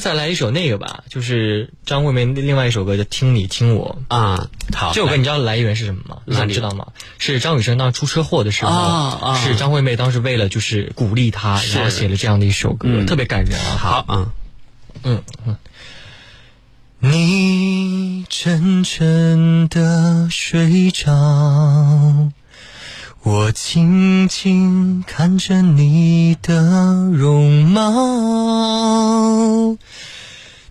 [0.00, 4.48] 再来一首那个吧，就是张惠妹另外一首歌叫《听你听我》啊。
[4.72, 6.18] 好，这首歌你知道来源是什么吗？
[6.24, 6.86] 你想知道吗？
[7.18, 13.76] 是张雨生当时出车祸的时候，是张惠妹当时为了就是鼓励他，然后写了这样的一首歌，特别感人啊。
[13.76, 14.30] 好，嗯
[15.02, 15.56] 嗯嗯。
[17.00, 22.32] 你沉沉的睡着。
[23.24, 29.76] 我静静看着你的容貌，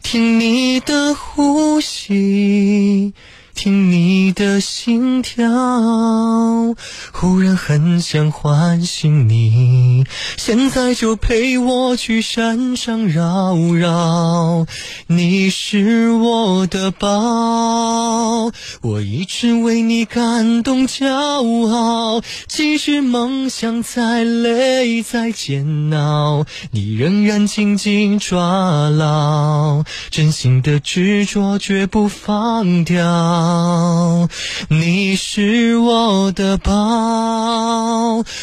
[0.02, 3.14] 听你的呼吸。
[3.58, 5.50] 听你的心跳，
[7.12, 10.06] 忽然很想唤醒你，
[10.38, 14.68] 现在就陪我去山上绕绕。
[15.08, 21.12] 你是我的宝，我一直为你感动骄
[21.68, 22.22] 傲。
[22.48, 33.47] 即使梦想再累再煎熬，你仍然紧紧抓牢，真心的执着绝不放掉。
[34.70, 36.74] 你是我的宝，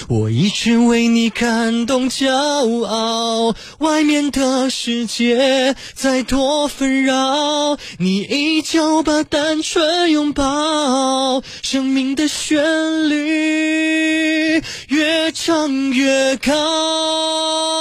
[0.08, 3.54] 我一直为你感动骄傲。
[3.78, 11.42] 外面的世界再多纷扰，你依旧把单纯拥抱。
[11.62, 17.73] 生命的旋律越唱越高。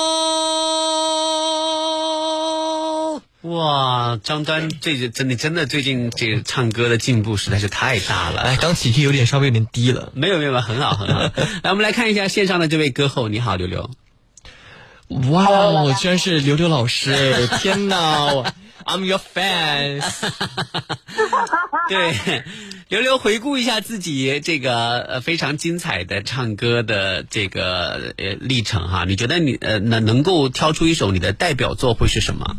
[4.13, 8.41] 哇，张端这真的真的最近这个唱歌的进步实在是太大了。
[8.41, 10.11] 哎，刚起去有点稍微有点低了。
[10.15, 11.21] 没有没有，很好很好。
[11.63, 13.89] 来，我们来看一下线上的这位歌后，你好，刘刘。
[15.29, 17.47] 哇，哦居然是刘刘老师！
[17.59, 18.53] 天哪
[18.85, 20.03] ，I'm your fans。
[21.89, 22.43] 对，
[22.87, 32.55] 刘刘回顾一下自己这个呃非常精彩的唱歌的这个呃历程哈，你觉得你呃能能够挑出一首你的代表作会是什么？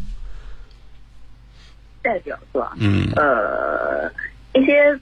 [2.04, 4.12] 代表作，嗯，呃，
[4.52, 5.00] 一些，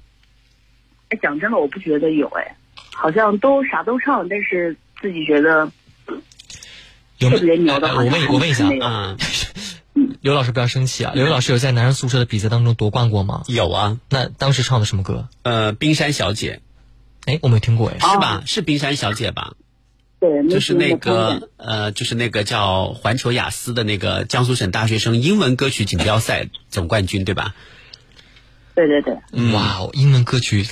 [1.09, 2.57] 哎，讲真的，我不觉得有，哎，
[2.95, 5.67] 好像都啥都唱，但是自己觉得
[7.19, 7.89] 特别牛的。
[7.89, 9.17] 我问，我问一下啊，
[10.21, 13.43] 刘老师不要生气啊，刘老师有在男生宿舍的比赛当中夺冠过吗？
[13.49, 15.29] 有啊，那当时唱的什么歌？
[15.43, 16.61] 呃，冰山小姐，
[17.27, 18.43] 哎，我没听过，哎，是吧？
[18.47, 19.55] 是冰山小姐吧？
[20.23, 27.57] 对，就是那个呃，就是那个叫环球雅思的那个江苏省大学生英文歌曲锦标赛总冠军，对吧？
[28.77, 29.15] 对对对。
[29.53, 30.65] 哇哦，英文歌曲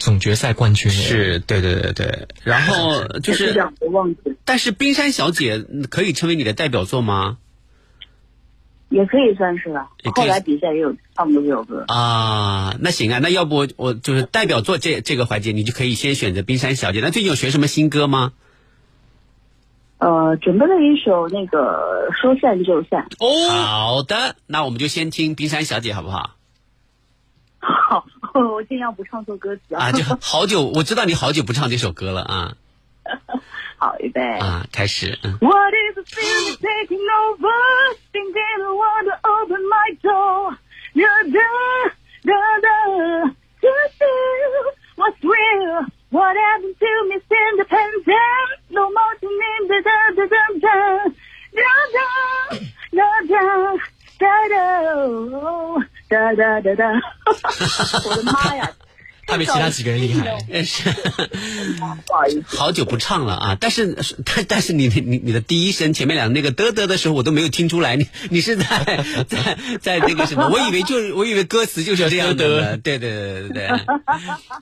[0.00, 2.26] 总决赛冠军是，对对对对。
[2.42, 3.56] 然后 就是，
[4.44, 7.38] 但是冰山小姐可以成为你的代表作吗？
[8.88, 9.88] 也可以算是吧。
[10.16, 12.74] 后来比赛也有唱过这首歌啊。
[12.80, 16.98] 那行啊，那要不我就是代表作这这个环节，你就可以先选择冰山小姐。
[16.98, 18.32] 那最近有学什么新歌吗？
[20.00, 23.06] 呃，准备了一首那个说散就散。
[23.18, 26.36] 哦，好的，那我们就先听冰山小姐好不好？
[27.60, 29.92] 好，我尽量不唱错歌词啊。
[29.92, 32.54] 就好久，我知道你好久不唱这首歌了啊。
[33.76, 35.18] 好，预备啊，开始。
[44.96, 45.86] What's real?
[46.10, 48.59] What happened to Miss Independent?
[48.70, 50.72] No more to name the da da da da
[51.52, 53.38] da da da
[54.18, 54.30] da
[56.08, 56.82] da da da da
[58.08, 58.70] 我的妈呀！
[59.26, 60.90] 他比其他几个人厉害，是。
[60.90, 63.56] 不好意思，好久不唱了啊！
[63.60, 70.48] 但是，但但是你你你的第一声前面两那个嘚嘚的时候，我都没有听出来，你你是在在在那个什么？
[70.48, 73.70] 我以为就我以为歌词就是这样的，对对对对对，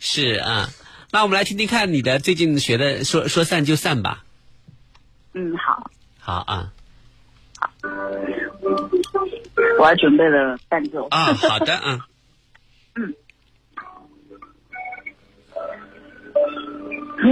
[0.01, 0.69] 是啊。
[1.11, 4.25] 那我们来听听看你的最近学的，说说散就散吧。
[5.33, 5.91] 嗯，好。
[6.19, 6.73] 好啊。
[7.59, 7.71] 好。
[9.79, 12.07] 我还准备了伴奏啊，好的啊，
[12.95, 13.15] 嗯。
[17.25, 17.29] 哦，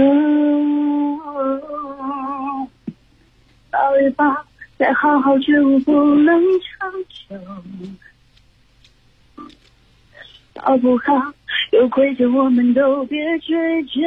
[3.71, 4.45] 抱一抱，
[4.77, 7.39] 再好好觉悟不能长久。
[10.61, 11.33] 好不好？
[11.71, 14.01] 有亏欠我们都别追究。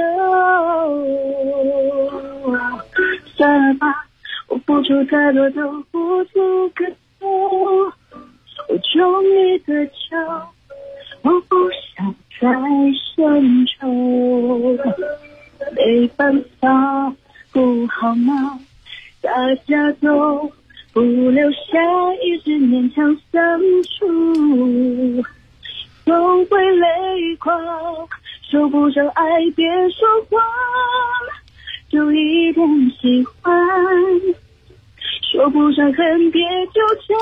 [3.37, 4.07] 算了吧，
[4.49, 6.85] 我付出太多都不足够。
[7.21, 9.93] 手中你的救，
[11.23, 11.57] 我不
[11.97, 12.49] 想再
[13.15, 13.79] 深抽。
[15.77, 17.13] 没办法，
[17.53, 18.59] 不好吗？
[19.21, 20.51] 大家都
[20.93, 21.59] 不留下，
[22.25, 23.61] 一直勉强相
[23.99, 25.23] 处，
[26.11, 27.55] 总会累垮。
[28.51, 29.23] 说不上爱，
[29.55, 30.43] 别说谎，
[31.89, 32.67] 就一点
[33.01, 33.57] 喜欢。
[35.31, 36.43] 说不上恨，别
[36.75, 37.17] 纠缠，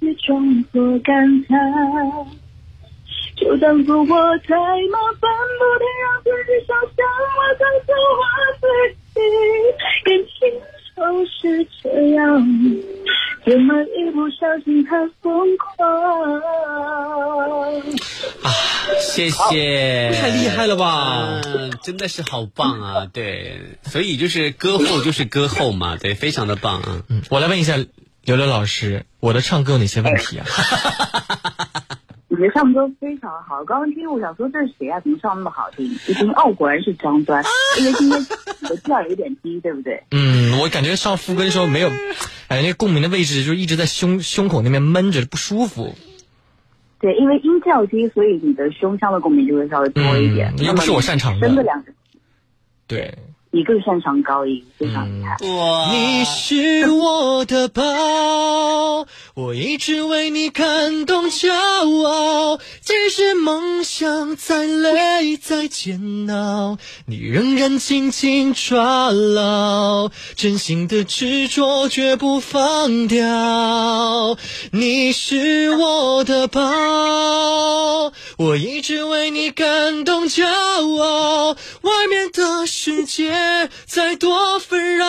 [0.00, 1.54] 别装作感叹。
[3.36, 4.54] 就当做我太
[4.90, 7.04] 麻烦，不停让自己想象
[7.36, 8.24] 我在做我
[8.62, 8.64] 自
[9.12, 9.20] 己。
[10.04, 10.40] 感情
[10.96, 12.42] 就是这样，
[13.44, 15.86] 怎么一不小心太疯狂？
[18.42, 18.50] 啊，
[19.00, 23.06] 谢谢，太厉害了吧嗯，真的是好棒啊！
[23.12, 27.02] 对，所以就是歌后就是歌后嘛，对，非常的棒啊。
[27.08, 27.76] 嗯，我来问一下
[28.24, 30.46] 刘刘老师，我的唱歌有哪些问题啊？
[32.36, 35.00] 你的唱歌非常好，刚刚听我想说这是谁啊？
[35.00, 35.86] 怎么唱那么好听？
[35.86, 37.42] 一听哦，果然是张端，
[37.78, 38.20] 因为今天
[38.60, 40.02] 你的调有点低，对不对？
[40.10, 41.88] 嗯，我感觉上副歌的时候没有，
[42.48, 45.94] 哎，那个共鸣的位置就一直在胸胸口那边闷着，不舒服。
[46.98, 50.52] 对，因为音调低，所以你的胸腔的共鸣就会稍微多一点。
[50.58, 51.92] 嗯又不是我擅长的真的两个，
[52.86, 53.14] 对，
[53.56, 55.38] 你更擅长高音，非常厉害。
[55.48, 61.50] 哇你是我的宝，我一直为你感动骄
[62.04, 62.58] 傲。
[62.82, 66.76] 即使梦想再累再煎熬，
[67.06, 74.36] 你仍然紧紧抓牢，真心的执着绝不放掉。
[74.70, 76.60] 你是我的宝，
[78.36, 81.56] 我一直为你感动骄傲。
[81.80, 83.32] 外面的世界
[83.86, 85.06] 再多纷扰，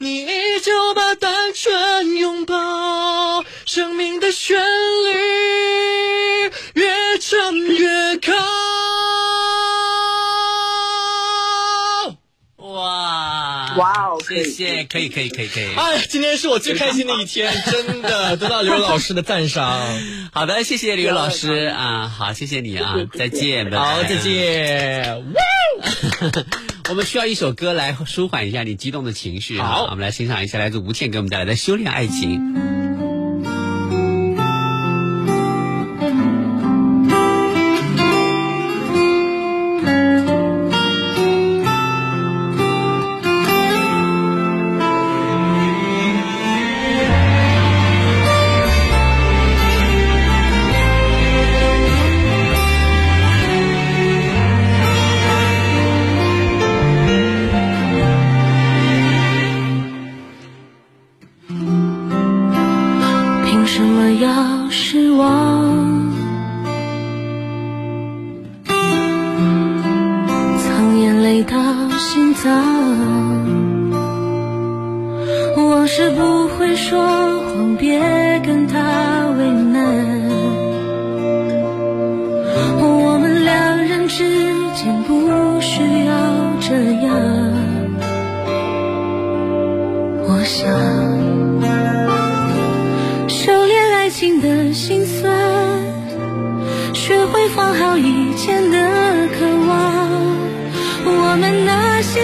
[0.00, 3.44] 你依旧把单纯拥抱。
[3.64, 8.57] 生命的旋律越唱越高。
[13.78, 15.74] 哇哇哦谢谢，可以可以可以可以。
[15.74, 19.80] 哎，今天是我最开心的一天， 真的得到刘老师的赞赏。
[20.32, 24.16] 好的，谢谢刘老师啊，好，谢谢你啊，再见，拜拜好，再。
[24.16, 25.24] 见。
[26.90, 29.58] 我们需要一首歌来舒缓一下你激动的情绪。
[29.60, 32.54] 好我们来欣赏一下来自吴倩给我们带来的《修炼爱情》。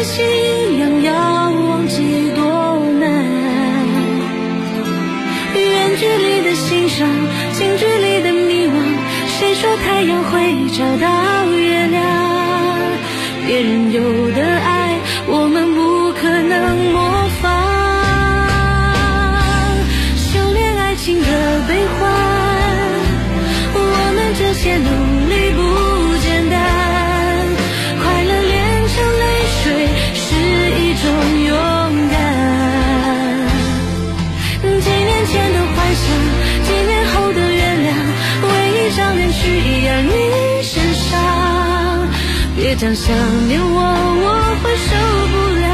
[0.05, 0.21] 夕
[0.79, 1.13] 阳要
[1.51, 3.11] 忘记多难，
[5.55, 7.09] 远距离的欣赏，
[7.53, 8.73] 近距离的迷惘。
[9.27, 11.09] 谁说太阳会找到
[42.85, 43.17] 想想
[43.49, 44.27] 念我我
[44.63, 44.93] 会受
[45.33, 45.67] 不了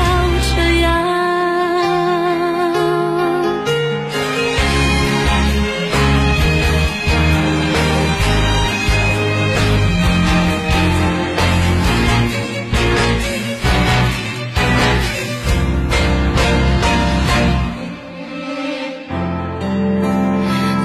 [0.54, 0.86] 这样。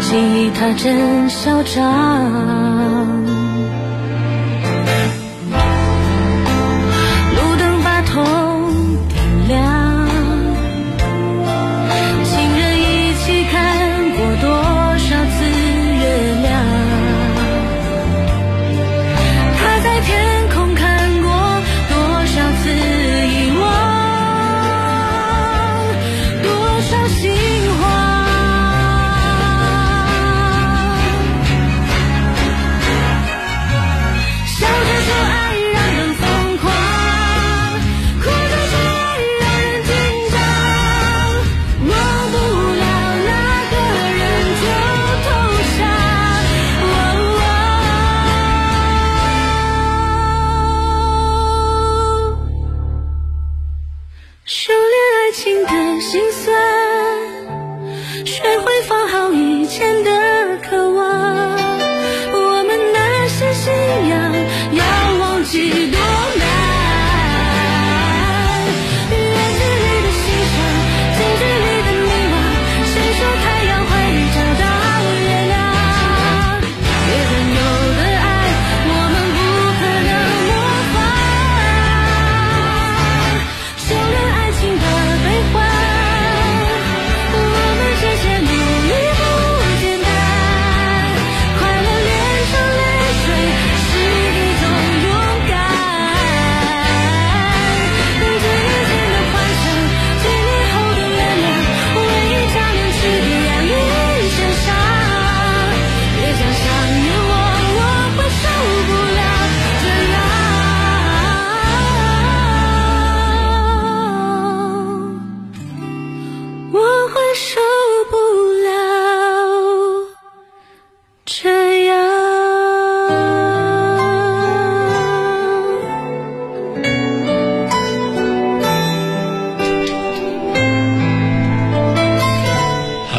[0.02, 0.10] 吉
[0.56, 3.15] 他真嚣张。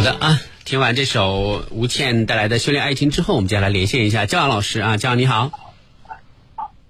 [0.07, 5.51] 的啊，听完这首吴倩带来的《修炼爱情》之后，我们接下来连线一下焦阳老师啊，焦阳你好。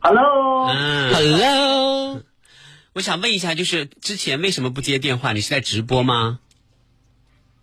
[0.01, 2.21] Hello，嗯，Hello。
[2.93, 5.33] 我想问一下，就是之前为什么不接电话？
[5.33, 6.41] 你是在直播吗？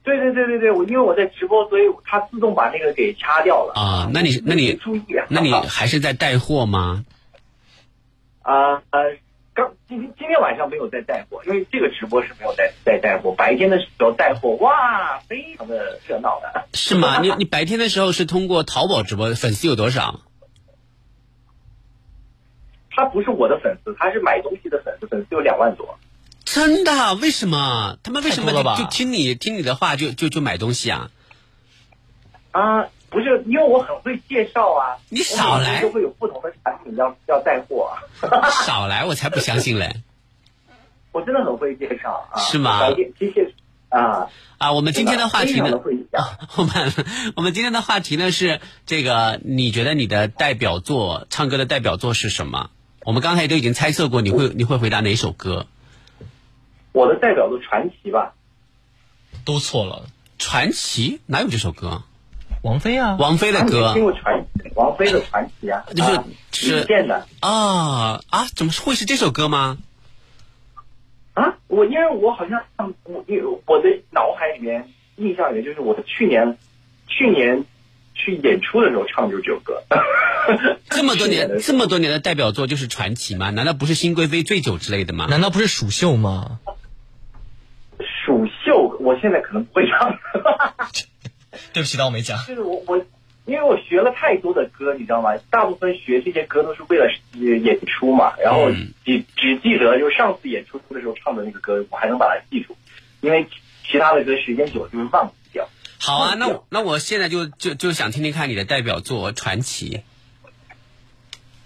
[0.04, 3.74] 对对对对对，我因为我在直播，所以它自动把那个给掐掉了。
[3.76, 7.06] 啊，那你那你注意啊，那你还是在带货吗？
[8.42, 8.82] 啊
[9.94, 13.36] 今天今天晚上没有在带货，因为这个直播是没有在在带货。
[13.36, 16.66] 白天的时候带货，哇，非常的热闹的。
[16.74, 17.20] 是吗？
[17.22, 20.22] 你你白天的时候是通过淘宝直播，粉丝有多少？
[22.90, 26.00] 他不是我的粉丝，他是买东西的粉丝，粉丝有两万多。
[26.44, 27.14] 真的？
[27.14, 28.00] 为什么？
[28.02, 31.12] 他们为什么就听你听你的话就就就买东西啊？
[32.50, 34.98] 啊，不是，因为我很会介绍啊。
[35.10, 38.02] 你少来我每天都会有不同的产品要要带货啊。
[38.66, 40.02] 少来，我才不相信嘞！
[41.12, 42.42] 我真的很会介绍啊。
[42.42, 43.54] 是吗白天谢谢
[43.90, 46.26] 啊啊，我们今天的话题呢的会讲。
[46.58, 46.92] 我们
[47.36, 52.72] 我们今天的话题呢是这个，你觉得你的代表作，唱歌的代表作是什么？
[53.06, 55.68] 我们刚才都已经猜测过，你会你会回答哪首歌？
[56.94, 58.34] 我的代表作传奇吧。
[59.46, 60.08] 都错了。
[60.40, 62.02] 传奇哪有这首歌？
[62.64, 64.46] 王菲啊，王菲的歌听过传
[64.76, 65.84] 王菲的传奇啊？
[65.94, 69.78] 就是啊是李健的啊啊，怎么会是这首歌吗？
[71.34, 71.58] 啊。
[71.68, 72.64] 我因为我好像
[73.04, 74.88] 我因为我的脑海里面
[75.18, 76.58] 印象里面就是我去年
[77.08, 77.66] 去年
[78.14, 79.84] 去演出的时候唱的就是这首歌。
[80.90, 83.50] 这么多年这么多年的代表作就是传奇吗？
[83.50, 85.28] 难道不是新贵妃醉酒之类的吗？
[85.30, 86.60] 难道不是蜀绣吗？
[88.00, 90.18] 蜀绣，我现在可能不会唱。
[91.74, 92.38] 对不起，当我没讲。
[92.46, 92.98] 就是我我，
[93.46, 95.32] 因为我学了太多的歌，你知道吗？
[95.50, 102.78] 大部分学这些歌都是为了呃演出嘛，然后嗯只只记得就是上次演出的时候唱的那个歌，我还能把它记住，
[103.22, 103.48] 因为
[103.90, 105.68] 其他的歌时间久了就会忘记掉。
[106.00, 110.02] 好啊，那我那我现在就就就想听听看你的代表作《传奇》。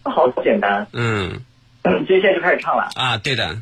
[0.09, 1.41] 好简单，嗯
[2.07, 2.89] 接下来就开始唱了。
[2.95, 3.61] 啊，对的，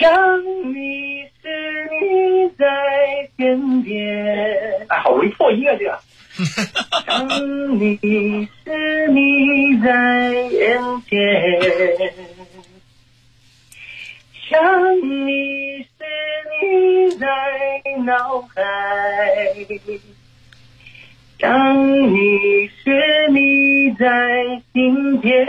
[0.00, 0.08] 想
[0.72, 1.28] 你时
[1.90, 2.64] 你在
[3.36, 3.92] 天边。
[4.88, 6.00] 哎，好容易破音啊，这个。
[7.04, 7.28] 想
[7.78, 7.98] 你
[8.64, 11.12] 是你在眼前，
[14.48, 15.86] 想你是
[16.62, 17.26] 你在
[18.06, 18.56] 脑海，
[21.38, 25.46] 想你是你在心间。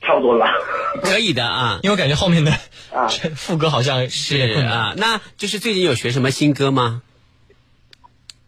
[0.00, 0.46] 差不多了，
[1.02, 2.52] 可以的啊，因为我感觉后面的
[2.92, 4.94] 啊副歌好像是啊。
[4.96, 7.02] 那就是最近有学什么新歌吗？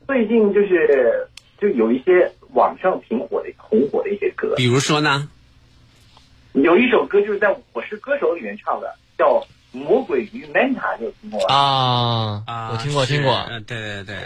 [0.07, 1.29] 最近就是
[1.61, 5.29] 就有一些网上挺火的、红火的一些歌，比如说呢？
[6.53, 9.41] 有一首歌就是在《我是歌手》里面唱的，叫
[9.73, 11.55] 《魔鬼鱼 Manta》，你有听过吗？
[11.55, 14.17] 啊啊，我听过听过，嗯，对对对，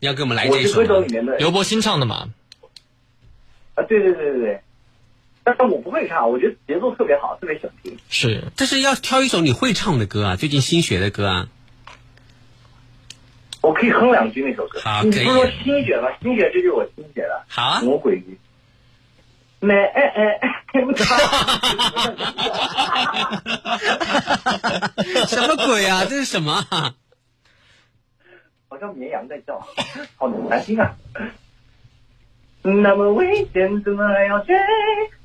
[0.00, 2.28] 要给我们来我这首是歌手里面的刘柏辛唱的嘛？
[3.76, 4.60] 啊，对对对对对。
[5.44, 7.98] 但是我不会唱，我觉得节奏特别好，特别想听。
[8.08, 11.48] 是，但是要挑一首你会唱的歌啊，最近新学的歌啊。
[13.60, 14.80] 我可以哼两句那首歌。
[14.80, 15.34] 好，可以你不是。
[15.34, 16.08] 说新学吗？
[16.20, 17.44] 新学这就是我新学的。
[17.48, 17.80] 好啊。
[17.82, 18.38] 魔鬼鱼。
[19.60, 20.64] 没哎哎哎！
[25.28, 26.04] 什么鬼啊？
[26.04, 26.66] 这是什么？
[28.68, 29.64] 好像绵羊在叫，
[30.16, 30.96] 好难听啊！
[32.62, 34.56] 那么危险，怎么还要追？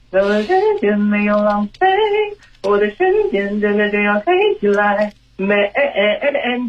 [0.10, 0.47] 那么时
[0.80, 1.88] 间没有浪费，
[2.64, 5.14] 我的瞬间真的就要飞起来。
[5.39, 5.53] 没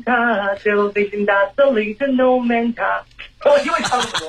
[0.05, 3.03] 他，最后飞行打走了一个 no man 他。
[3.45, 4.29] 我就会唱什么？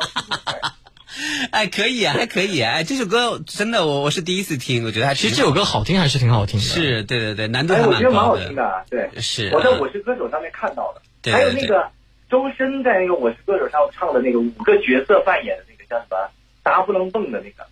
[1.51, 2.81] 哎，可以啊，还可以啊！
[2.83, 6.65] 这首歌真的，我我是第一次听，我觉得还其实这首歌好听还是挺好听的。
[6.65, 8.23] 是对对对，难度哎，我觉得蛮。
[8.23, 11.89] 好听的，啊对，是我在《我是歌手》上面看到的，对还有那个
[12.29, 16.29] 周深在那个《我是歌手》上唱的那个五个角色扮演的那个叫什么
[16.63, 17.67] “达不能蹦”的那个，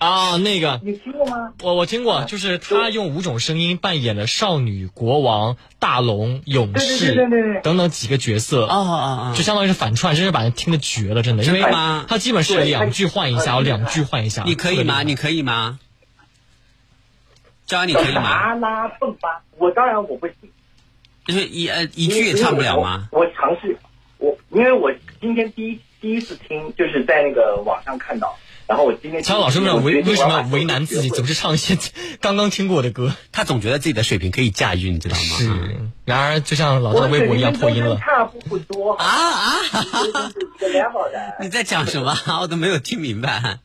[0.00, 1.52] 啊，那个你听过吗？
[1.62, 8.64] 我我听过，就是他用五种声音扮演了少女、国王、大龙、勇士对对对对对等等几个角色。
[8.64, 11.44] 啊啊啊，就相当于是反串，真是把人听的绝了，真的。
[11.44, 14.42] 因为吗他基本是两句换一下，对两句换一下。
[14.46, 15.02] 你可以吗？
[15.02, 15.78] 你可以吗？
[17.66, 18.22] 张安，你可以吗？
[18.22, 20.34] 达拉蹦吧，我当然我不信，
[21.26, 23.06] 就是一呃一句也唱不了吗？
[23.12, 23.20] 我？
[23.20, 23.76] 我尝试，
[24.16, 24.90] 我因为我
[25.20, 28.34] 今天第一第一次听，就是在那个网上看到，
[28.70, 31.76] 然后我今天张老师为什么为为什么要为难自己，总总是唱一些
[32.22, 33.12] 刚刚听过的歌？
[33.32, 35.22] 他总觉得自己的水平可以驾驭，你知道吗？
[35.38, 37.96] 是，然而就像老张的微博一样破音了。
[37.98, 40.30] 差不多啊啊！
[41.42, 42.16] 你在讲什么？
[42.40, 43.58] 我都没有听明白。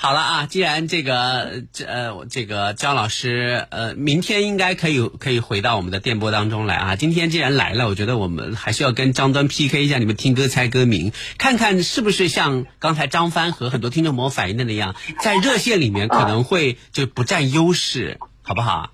[0.00, 6.94] 好了啊，既然这个这呃这个张老师呃明天应该可以可以回到我们的电波当中来啊。
[6.94, 18.90] 今天既然来了，我觉得我们还是要跟张端 PK 一下你们听歌猜歌名，看看是不是像刚才张帆和很多听众朋友反映的那样，在热线里面可能会就不占优势，好不好？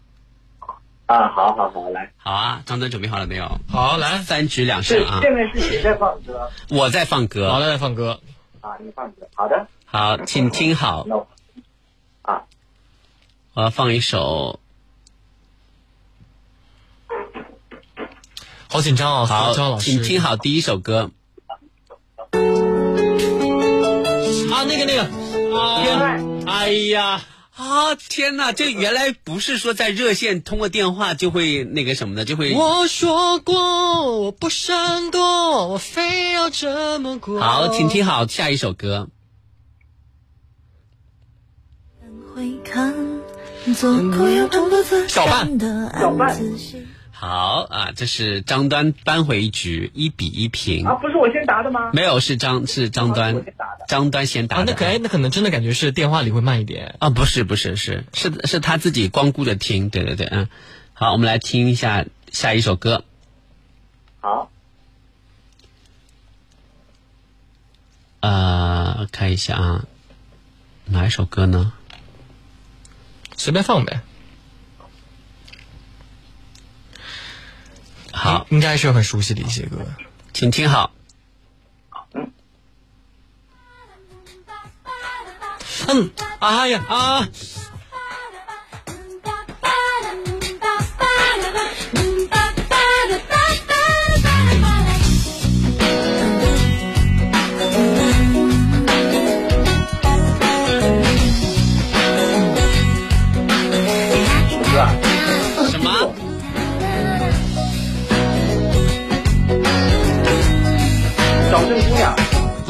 [1.04, 3.60] 啊，好好好，来，好啊，张端准备好了没有？
[3.68, 5.20] 好，来，三局两胜啊！
[5.20, 6.50] 现在是谁在放歌？
[6.70, 7.52] 我在放歌。
[7.52, 8.20] 好的，在放歌。
[8.62, 9.66] 啊，你放歌，好的。
[9.94, 11.06] 好，请听好。
[11.08, 11.28] 我
[12.22, 12.42] 啊，
[13.52, 14.58] 我要放一首。
[18.68, 19.24] 好紧张哦！
[19.24, 21.12] 好张老，师，请听好第一首歌。
[22.32, 22.42] 啊，
[24.66, 25.08] 那个那个，
[25.80, 27.22] 天，哎呀，
[27.54, 28.50] 啊天哪！
[28.50, 32.52] 这原来不是说在热线通过电话就会那个什么的，就会。
[32.52, 37.40] 我说过我不闪躲，我非要这么过。
[37.40, 38.96] 好，请听好下一首歌。
[38.96, 39.10] 会看，做过
[41.94, 42.14] 有很多次
[45.08, 50.84] 小半的小半暗自习好啊，这是张端扳回一局，一比一平。
[50.84, 51.90] 啊，不是我先答的吗？
[51.92, 54.72] 没有，是张是张我端先答的，张端先打啊，的。
[54.72, 56.96] 那可哎，那可能真的感觉是电话里会慢一点。
[56.98, 60.48] 啊，不是不是是是是他自己光顾着听，对对对，嗯。
[60.92, 63.04] 好，我们来听一下下一首歌。
[64.20, 64.50] 好，
[68.20, 69.84] 呃，看一下啊，
[70.84, 71.72] 哪一首歌呢？
[73.36, 74.00] 随便放呗。
[78.12, 79.84] 好，应该是很熟悉的一些歌。
[80.32, 80.92] 请听好。
[85.86, 87.28] 嗯，哎呀啊！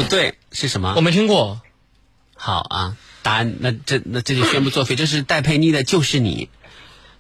[0.09, 0.95] 对，是什么？
[0.97, 1.61] 我没听过。
[2.37, 6.51] 好啊，答案那这那这就宣布作废，这是戴佩妮的《就是你》。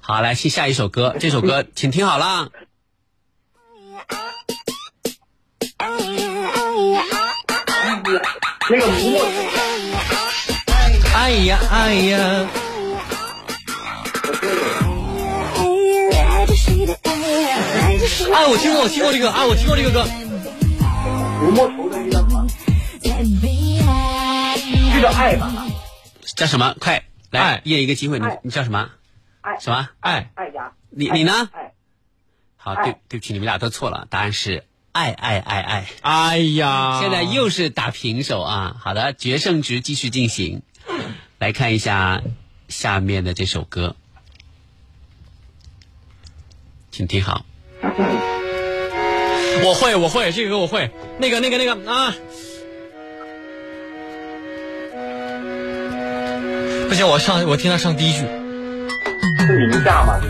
[0.00, 2.50] 好，来听下一首歌，这首歌请听好了。
[11.16, 12.48] 哎呀哎呀哎呀！
[18.32, 20.00] 哎，我听过，我听过这个，哎，我听过这个歌。
[20.00, 20.06] 呀！
[20.06, 20.10] 哎
[21.60, 22.26] 呀哎呀！
[22.58, 22.63] 哎。
[24.92, 25.52] 这叫爱吧？
[26.34, 26.74] 叫什么？
[26.80, 28.90] 快来爱，一人一个机会，你你叫什么？
[29.42, 29.88] 爱什么？
[30.00, 30.72] 爱爱呀！
[30.88, 31.50] 你你呢？
[31.52, 31.72] 爱
[32.56, 35.86] 好，对对不起，你们俩都错了，答案是爱爱爱爱。
[36.00, 38.76] 哎呀，现在又是打平手啊！
[38.80, 40.62] 好的，决胜局继续进行。
[41.38, 42.22] 来看一下
[42.68, 43.96] 下面的这首歌，
[46.90, 47.44] 请听好。
[49.62, 52.14] 我会，我会这个歌我会，那个那个那个啊，
[56.88, 60.20] 不行，我上我听他上第一句，是宁夏吗？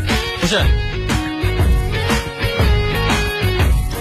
[0.41, 0.59] 不是，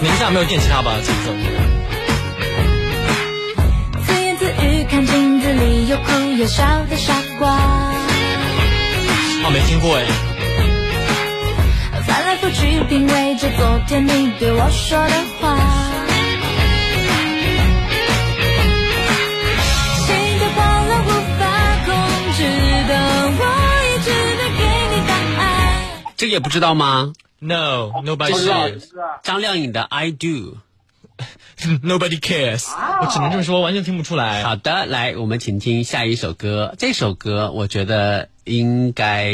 [0.01, 0.93] 宁夏没有电吉他吧？
[1.03, 1.33] 这首
[4.05, 6.03] 自言自语，看镜子里又哭
[6.37, 7.49] 又笑的傻瓜，
[9.43, 10.05] 哦没听过哎，
[12.07, 15.82] 翻来覆去品味着昨天你对我说的话。
[26.17, 28.89] 这个也不知道吗？No, nobody cares.
[29.23, 30.27] 张靓颖的《I Do》。
[31.83, 32.65] Nobody cares，
[33.01, 34.43] 我只能这么说，完全听不出来。
[34.43, 36.73] 好的，来，我们请听下一首歌。
[36.79, 39.31] 这首歌我觉得应该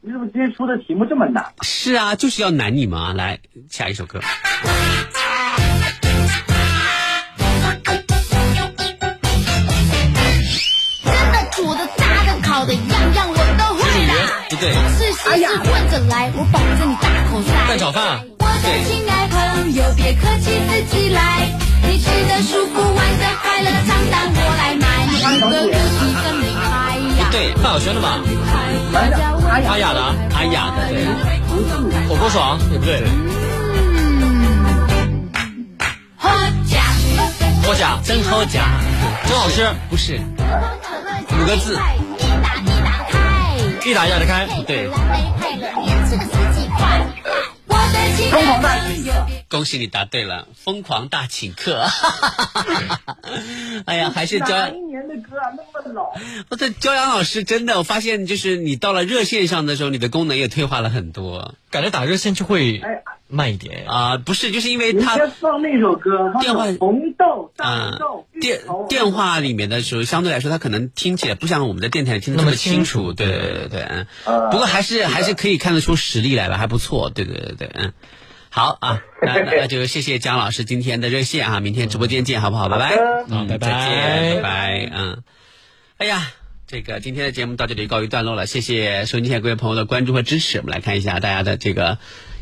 [0.00, 1.52] 你怎么今天出的题目这么难？
[1.62, 3.12] 是啊，就是要难你们啊！
[3.12, 4.20] 来，下一首歌。
[14.60, 17.48] 对，是是是，混着来，我保证你大口塞。
[17.68, 18.26] 蛋炒饭。
[18.40, 21.46] 我的亲爱朋友，别客气，自己来。
[21.82, 24.84] 你吃的舒服，玩的快乐，账单我来买。
[25.06, 27.28] 你的歌曲真厉害呀！
[27.30, 28.18] 对，范晓萱的吧？
[28.92, 31.06] 大家问阿雅的啊，阿雅的，对，
[32.08, 33.02] 火锅爽也不对，
[36.16, 36.30] 好
[36.68, 36.82] 假，
[37.64, 38.66] 好假，真好假，
[39.28, 40.20] 真好吃，不是
[41.30, 42.07] 五个字，一打一打开，
[43.88, 44.86] 一打一打的开，对。
[44.86, 44.92] 没
[45.40, 47.06] 配了，连吃了十几块。
[47.66, 49.14] 我的亲爱朋友，
[49.48, 51.86] 恭喜你答对了，疯狂大请客！
[53.86, 56.12] 哎呀，还是焦哪一年的歌啊，那么老？
[56.50, 63.86] 我阳老师真的，我发现就是你到了热线上的时候，你的功能也退化了很多感觉打热线就会哎，慢一点。
[63.86, 74.06] 啊、不是，就是因为他家放那首歌，电话红豆、大啊豆、芋电电话里面的时候，相对来说，它可能听起来不像我们的电台里听的那么么清清楚对对对对，嗯。
[74.24, 77.10] 呃不过还是还是可以看得出实力来了，还不错。
[77.10, 77.92] 对对对对，嗯。
[78.50, 82.68] 好啊， 那那那就谢谢姜老师今天的热线啊，明天直播间见，好不好？
[82.68, 82.96] 拜拜。
[83.28, 84.90] 嗯，拜拜再见，拜拜。
[84.94, 85.22] 嗯。
[85.98, 86.32] 哎呀。
[86.70, 90.58] 这个今天的节目到这里告一段落了，谢谢收音机前各位朋友的关注和支持。
[90.58, 91.96] 我们来看一下大家的这个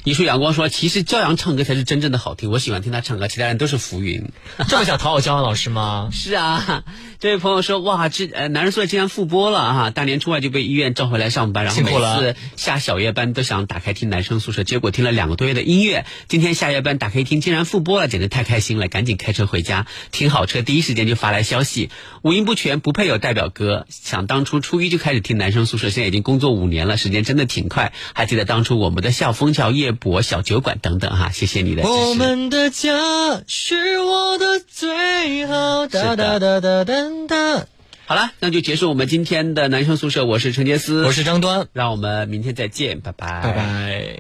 [0.07, 4.31] 一束阳光说，其实骄阳唱歌才是真正的好听，我喜欢听他唱歌，其他人都是浮云。
[4.69, 6.11] 这么想讨好骄阳老师吗？
[6.13, 6.85] 是啊，
[7.19, 9.91] 这位朋友说，哇，这呃男人宿舍竟然复播了哈！
[9.91, 18.87] 大年初二就被医院召回来上班，然后每次下小夜班都想打开听男生宿舍，结果听了两个多月的音乐，今天下夜班打开一听，竟然复播了，简直太开心了！
[18.87, 21.91] 赶紧开车回家，停好车，第一时间就发来消息，
[22.23, 23.89] 五音不全，不配有代表歌。
[23.91, 27.93] 想当初初一就开始听男生宿舍，现在已经工作五年了，时间真的挺快。
[28.15, 31.95] 还记得当初我们的校风桥、夜泊、小酒馆等等哈，谢谢你的支持。
[31.95, 36.95] 我们的家是我的最好，哒哒哒哒哒
[37.27, 37.67] 哒。
[38.07, 40.25] 好了，那就结束我们今天的男生宿舍。
[40.25, 44.15] 我是陈杰斯，我是张端，让我们明天再见，拜拜，拜拜。